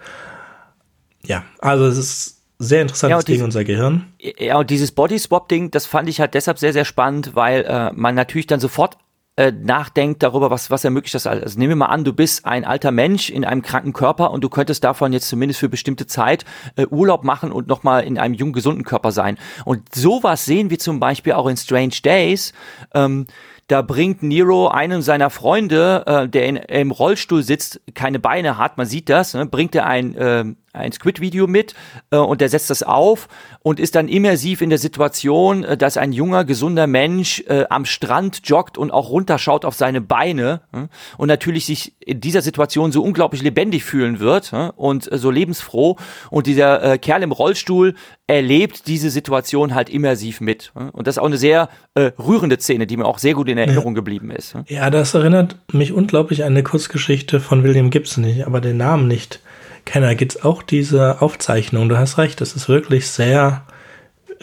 [1.26, 4.06] Ja, also es ist sehr interessantes ja, Ding, unser Gehirn.
[4.20, 7.66] Ja, und dieses Body Swap Ding, das fand ich halt deshalb sehr, sehr spannend, weil
[7.68, 8.96] äh, man natürlich dann sofort
[9.40, 11.44] äh, nachdenkt darüber, was, was ermöglicht das alles.
[11.44, 14.44] Also nehmen wir mal an, du bist ein alter Mensch in einem kranken Körper und
[14.44, 16.44] du könntest davon jetzt zumindest für bestimmte Zeit
[16.76, 19.38] äh, Urlaub machen und nochmal in einem jungen, gesunden Körper sein.
[19.64, 22.52] Und sowas sehen wir zum Beispiel auch in Strange Days.
[22.94, 23.28] Ähm,
[23.68, 28.78] da bringt Nero einem seiner Freunde, äh, der in, im Rollstuhl sitzt, keine Beine hat,
[28.78, 30.44] man sieht das, ne, bringt er ein, äh,
[30.80, 31.74] ein Squid-Video mit
[32.12, 33.28] äh, und der setzt das auf
[33.62, 37.86] und ist dann immersiv in der Situation, äh, dass ein junger, gesunder Mensch äh, am
[37.86, 42.92] Strand joggt und auch runterschaut auf seine Beine äh, und natürlich sich in dieser Situation
[42.92, 45.98] so unglaublich lebendig fühlen wird äh, und äh, so lebensfroh
[46.30, 47.96] und dieser äh, Kerl im Rollstuhl
[48.30, 50.72] erlebt diese Situation halt immersiv mit.
[50.76, 53.50] Äh, und das ist auch eine sehr äh, rührende Szene, die mir auch sehr gut
[53.50, 53.96] in Erinnerung ja.
[53.96, 54.56] geblieben ist.
[54.56, 54.64] Äh.
[54.68, 59.42] Ja, das erinnert mich unglaublich an eine Kurzgeschichte von William Gibson, aber den Namen nicht
[59.90, 61.90] kenne, gibt es auch diese Aufzeichnung.
[61.90, 63.64] Du hast recht, das ist wirklich sehr,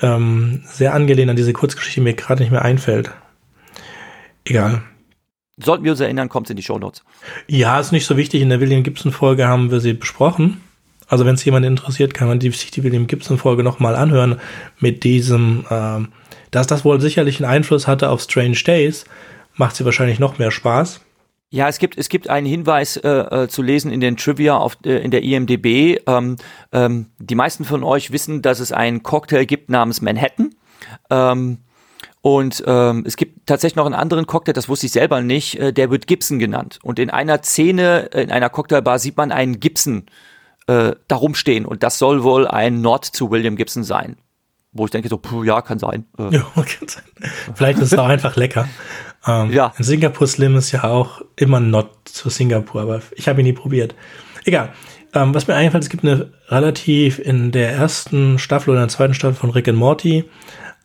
[0.02, 3.12] ähm, sehr angelehnt an diese Kurzgeschichte, die mir gerade nicht mehr einfällt.
[4.44, 4.82] Egal.
[5.56, 7.04] Sollten wir uns erinnern, kommt es in die Shownotes.
[7.46, 8.42] Ja, ist nicht so wichtig.
[8.42, 10.60] In der William Gibson-Folge haben wir sie besprochen.
[11.06, 14.40] Also wenn es jemand interessiert, kann man die, sich die William Gibson-Folge nochmal anhören
[14.80, 16.00] mit diesem, äh,
[16.50, 19.04] dass das wohl sicherlich einen Einfluss hatte auf Strange Days,
[19.54, 21.00] macht sie wahrscheinlich noch mehr Spaß.
[21.56, 24.76] Ja, es gibt, es gibt einen Hinweis äh, äh, zu lesen in den Trivia auf,
[24.84, 26.02] äh, in der IMDB.
[26.06, 26.36] Ähm,
[26.70, 30.54] ähm, die meisten von euch wissen, dass es einen Cocktail gibt namens Manhattan.
[31.08, 31.56] Ähm,
[32.20, 35.72] und ähm, es gibt tatsächlich noch einen anderen Cocktail, das wusste ich selber nicht, äh,
[35.72, 36.78] der wird Gibson genannt.
[36.82, 40.04] Und in einer Szene, in einer Cocktailbar sieht man einen Gibson
[40.66, 41.64] äh, da rumstehen.
[41.64, 44.16] Und das soll wohl ein Nord zu William Gibson sein.
[44.76, 46.04] Wo ich denke so, puh, ja, kann sein.
[46.18, 46.34] Äh.
[46.34, 47.02] Ja, kann sein.
[47.54, 48.68] Vielleicht ist es auch einfach lecker.
[49.26, 49.72] Ähm, ja.
[49.76, 53.52] In Singapur Slim ist ja auch immer not zu Singapur, aber ich habe ihn nie
[53.52, 53.94] probiert.
[54.44, 54.72] Egal.
[55.14, 58.94] Ähm, was mir einfällt, es gibt eine relativ in der ersten Staffel oder in der
[58.94, 60.24] zweiten Staffel von Rick and Morty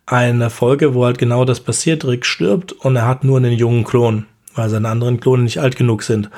[0.06, 2.04] eine Folge, wo halt genau das passiert.
[2.04, 5.76] Rick stirbt und er hat nur einen jungen Klon, weil seine anderen Klone nicht alt
[5.76, 6.30] genug sind.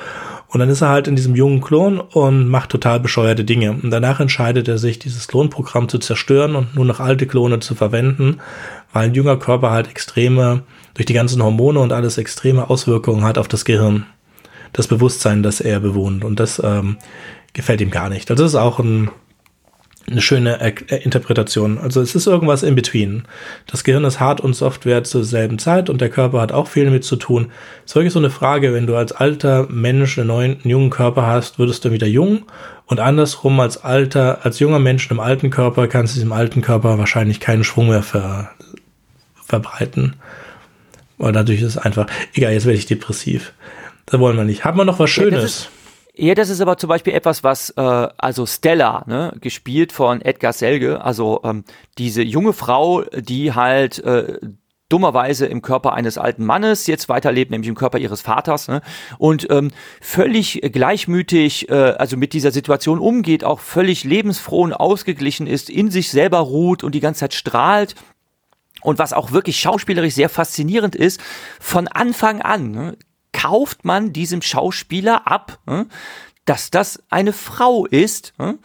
[0.55, 3.71] Und dann ist er halt in diesem jungen Klon und macht total bescheuerte Dinge.
[3.71, 7.75] Und danach entscheidet er sich, dieses Klonprogramm zu zerstören und nur noch alte Klone zu
[7.75, 8.37] verwenden,
[8.93, 13.37] weil ein junger Körper halt extreme durch die ganzen Hormone und alles extreme Auswirkungen hat
[13.37, 14.05] auf das Gehirn.
[14.71, 16.23] Das Bewusstsein, das er bewohnt.
[16.23, 16.95] Und das ähm,
[17.51, 18.31] gefällt ihm gar nicht.
[18.31, 19.09] Also das ist auch ein,
[20.09, 21.79] eine schöne er Interpretation.
[21.79, 23.23] Also es ist irgendwas in between.
[23.65, 26.85] Das Gehirn ist Hard- und Software zur selben Zeit und der Körper hat auch viel
[26.85, 27.51] damit zu tun.
[27.83, 30.89] Es ist wirklich so eine Frage, wenn du als alter Mensch einen neuen, einen jungen
[30.91, 32.43] Körper hast, würdest du wieder jung
[32.85, 36.99] und andersrum als alter, als junger Mensch im alten Körper kannst du diesem alten Körper
[36.99, 38.51] wahrscheinlich keinen Schwung mehr ver,
[39.43, 40.15] verbreiten.
[41.17, 43.53] Weil dadurch ist es einfach, egal, jetzt werde ich depressiv.
[44.05, 44.65] Da wollen wir nicht.
[44.65, 45.69] Haben wir noch was Schönes?
[46.17, 50.53] Ja, das ist aber zum Beispiel etwas, was, äh, also Stella, ne, gespielt von Edgar
[50.53, 51.65] Selge, also ähm,
[51.97, 54.39] diese junge Frau, die halt äh,
[54.87, 58.81] dummerweise im Körper eines alten Mannes jetzt weiterlebt, nämlich im Körper ihres Vaters, ne?
[59.17, 65.47] und ähm, völlig gleichmütig, äh, also mit dieser Situation umgeht, auch völlig lebensfroh und ausgeglichen
[65.47, 67.95] ist, in sich selber ruht und die ganze Zeit strahlt
[68.81, 71.19] und was auch wirklich schauspielerisch sehr faszinierend ist,
[71.59, 72.97] von Anfang an ne,
[73.35, 75.87] kauft man diesem Schauspieler ab, ne,
[76.45, 78.57] dass das eine Frau ist, ne,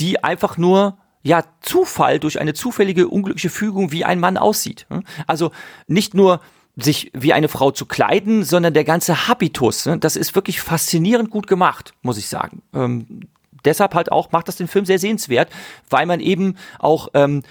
[0.00, 4.86] die einfach nur ja Zufall durch eine zufällige unglückliche Fügung wie ein Mann aussieht.
[4.90, 5.04] Ne.
[5.28, 5.52] Also
[5.86, 6.40] nicht nur
[6.74, 11.30] sich wie eine Frau zu kleiden, sondern der ganze Habitus, ne, das ist wirklich faszinierend
[11.30, 12.62] gut gemacht, muss ich sagen.
[12.74, 13.20] Ähm,
[13.64, 15.48] deshalb halt auch macht das den Film sehr sehenswert,
[15.90, 17.44] weil man eben auch ähm,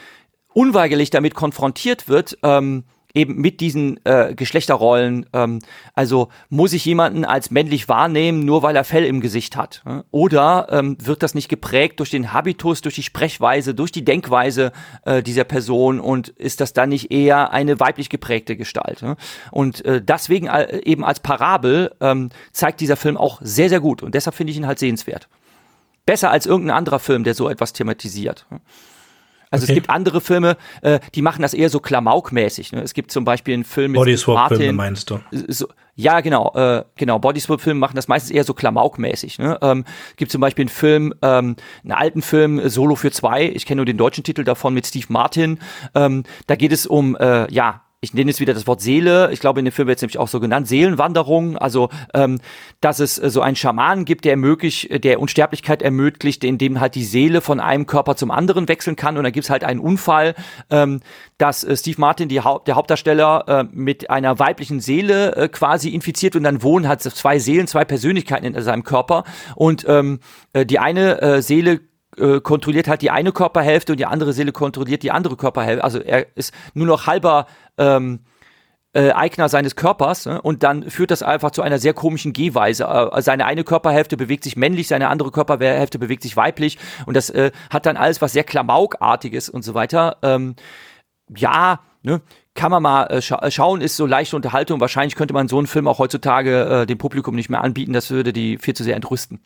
[0.54, 2.84] unweigerlich damit konfrontiert wird, ähm,
[3.18, 5.26] eben mit diesen äh, Geschlechterrollen.
[5.34, 5.60] Ähm,
[5.94, 9.84] also muss ich jemanden als männlich wahrnehmen, nur weil er Fell im Gesicht hat?
[10.12, 14.72] Oder ähm, wird das nicht geprägt durch den Habitus, durch die Sprechweise, durch die Denkweise
[15.06, 19.02] äh, dieser Person und ist das dann nicht eher eine weiblich geprägte Gestalt?
[19.02, 19.16] Äh?
[19.52, 24.04] Und äh, deswegen äh, eben als Parabel ähm, zeigt dieser Film auch sehr, sehr gut
[24.04, 25.28] und deshalb finde ich ihn halt sehenswert.
[26.06, 28.46] Besser als irgendein anderer Film, der so etwas thematisiert.
[29.50, 29.74] Also okay.
[29.74, 32.74] es gibt andere Filme, äh, die machen das eher so klamaukmäßig.
[32.74, 32.82] Ne?
[32.82, 35.20] Es gibt zum Beispiel einen Film mit Bodyswap-Filme meinst du?
[35.32, 37.18] So, ja, genau, äh, genau.
[37.20, 39.40] Bodyswap-Filme machen das meistens eher so klamaukmäßig.
[39.40, 39.58] Ne?
[39.62, 39.86] Ähm,
[40.18, 43.46] gibt zum Beispiel einen Film, ähm, einen alten Film, Solo für zwei.
[43.46, 45.60] Ich kenne nur den deutschen Titel davon mit Steve Martin.
[45.96, 49.42] Ähm, da geht es um, äh, ja, ich nenne jetzt wieder das Wort Seele, ich
[49.42, 52.40] glaube in dem Film wird es nämlich auch so genannt, Seelenwanderung, also ähm,
[52.80, 57.04] dass es äh, so einen Schamanen gibt, der ermöglicht, der Unsterblichkeit ermöglicht, indem halt die
[57.04, 59.18] Seele von einem Körper zum anderen wechseln kann.
[59.18, 60.36] Und dann gibt's halt einen Unfall,
[60.70, 61.02] ähm,
[61.38, 65.90] dass äh, Steve Martin, die Haupt, der Hauptdarsteller, äh, mit einer weiblichen Seele äh, quasi
[65.90, 66.36] infiziert.
[66.36, 69.24] Und dann wohnen halt zwei Seelen, zwei Persönlichkeiten in seinem Körper.
[69.56, 70.20] Und ähm,
[70.54, 71.82] äh, die eine äh, Seele
[72.18, 75.84] äh, kontrolliert halt die eine Körperhälfte und die andere Seele kontrolliert die andere Körperhälfte.
[75.84, 77.48] Also er ist nur noch halber
[77.78, 78.20] ähm,
[78.94, 80.42] äh, Eigner seines Körpers ne?
[80.42, 82.86] und dann führt das einfach zu einer sehr komischen Gehweise.
[82.86, 87.30] Äh, seine eine Körperhälfte bewegt sich männlich, seine andere Körperhälfte bewegt sich weiblich und das
[87.30, 90.18] äh, hat dann alles was sehr Klamaukartiges und so weiter.
[90.24, 90.56] Ähm,
[91.36, 92.22] ja, ne,
[92.56, 94.80] kann man mal äh, scha schauen, ist so leichte Unterhaltung.
[94.80, 98.10] Wahrscheinlich könnte man so einen Film auch heutzutage äh, dem Publikum nicht mehr anbieten, das
[98.10, 99.42] würde die viel zu sehr entrüsten.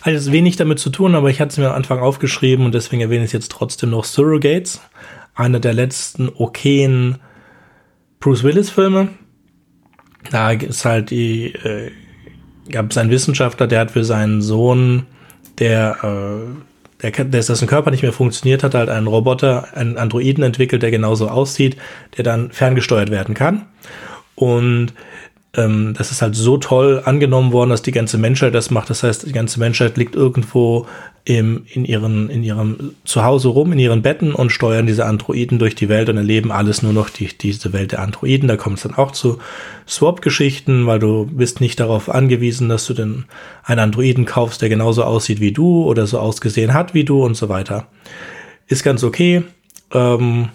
[0.00, 2.74] Hat jetzt wenig damit zu tun, aber ich hatte es mir am Anfang aufgeschrieben und
[2.74, 4.80] deswegen erwähne ich es jetzt trotzdem noch Surrogates.
[5.34, 7.18] Einer der letzten okayen
[8.20, 9.08] Bruce Willis-Filme.
[10.30, 11.90] Da ist halt die, äh,
[12.70, 15.06] gab es einen Wissenschaftler, der hat für seinen Sohn,
[15.58, 20.44] der, äh, der, der dessen Körper nicht mehr funktioniert hat, halt einen Roboter, einen Androiden
[20.44, 21.76] entwickelt, der genauso aussieht,
[22.16, 23.66] der dann ferngesteuert werden kann.
[24.34, 24.92] Und
[25.54, 28.90] ähm, das ist halt so toll angenommen worden, dass die ganze Menschheit das macht.
[28.90, 30.86] Das heißt, die ganze Menschheit liegt irgendwo
[31.24, 35.74] im, in, ihren, in ihrem Zuhause rum, in ihren Betten und steuern diese Androiden durch
[35.74, 38.48] die Welt und erleben alles nur noch die, diese Welt der Androiden.
[38.48, 39.38] Da kommt es dann auch zu
[39.86, 43.24] Swap-Geschichten, weil du bist nicht darauf angewiesen, dass du den,
[43.62, 47.34] einen Androiden kaufst, der genauso aussieht wie du oder so ausgesehen hat wie du und
[47.34, 47.88] so weiter.
[48.66, 49.44] Ist ganz okay.
[49.92, 50.50] Ähm,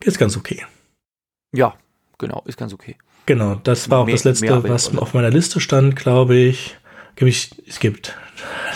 [0.00, 0.64] ist ganz okay.
[1.52, 1.74] Ja,
[2.18, 2.96] genau, ist ganz okay.
[3.28, 6.78] Genau, das war auch mehr, das letzte, was auf meiner Liste stand, glaube ich.
[7.14, 8.16] Es gibt,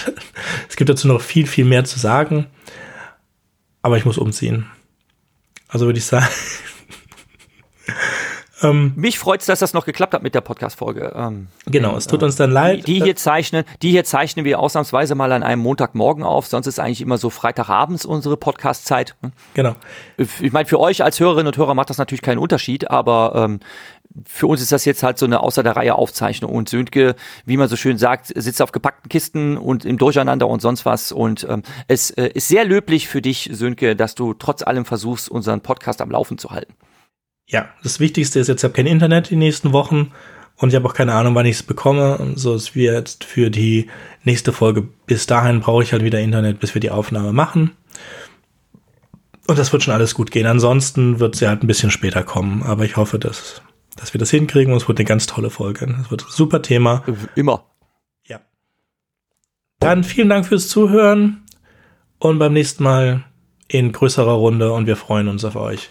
[0.69, 2.49] es gibt dazu noch viel, viel mehr zu sagen.
[3.81, 4.67] Aber ich muss umziehen.
[5.69, 6.27] Also würde ich sagen,
[8.63, 11.13] ähm, Mich freut es, dass das noch geklappt hat mit der Podcast-Folge.
[11.15, 12.87] Ähm, genau, es tut uns dann leid.
[12.87, 16.47] Die, die, hier zeichnen, die hier zeichnen wir ausnahmsweise mal an einem Montagmorgen auf.
[16.47, 19.17] Sonst ist eigentlich immer so Freitagabends unsere Podcast-Zeit.
[19.55, 19.75] Genau.
[20.17, 23.61] Ich meine, für euch als Hörerinnen und Hörer macht das natürlich keinen Unterschied, aber ähm,
[24.27, 26.53] für uns ist das jetzt halt so eine außer der Reihe Aufzeichnung.
[26.53, 30.63] Und Sönke, wie man so schön sagt, sitzt auf gepackten Kisten und im Durcheinander und
[30.63, 31.13] sonst was.
[31.13, 35.29] Und ähm, es äh, ist sehr löblich für dich, Sönke, dass du trotz allem versuchst,
[35.29, 36.75] unseren Podcast am Laufen zu halten
[37.47, 40.13] ja, das Wichtigste ist jetzt, ich habe kein Internet die nächsten Wochen
[40.57, 42.19] und ich habe auch keine Ahnung, wann ich es bekomme.
[42.19, 43.89] Und so ist wie jetzt für die
[44.23, 44.87] nächste Folge.
[45.07, 47.73] Bis dahin brauche ich halt wieder Internet, bis wir die Aufnahme machen.
[49.49, 50.47] Und das wird schon alles gut gehen.
[50.47, 52.63] Ansonsten wird sie halt ein bisschen später kommen.
[52.63, 53.61] Aber ich hoffe, dass,
[53.97, 55.97] dass wir das hinkriegen und es wird eine ganz tolle Folge.
[56.01, 57.03] Es wird ein super Thema.
[57.35, 57.65] Immer.
[58.27, 58.41] Ja.
[59.81, 61.43] Dann vielen Dank fürs Zuhören
[62.19, 63.25] und beim nächsten Mal
[63.67, 65.91] in größerer Runde und wir freuen uns auf euch.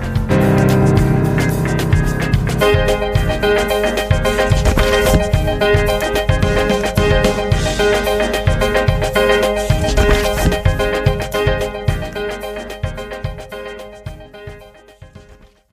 [2.61, 3.00] Thank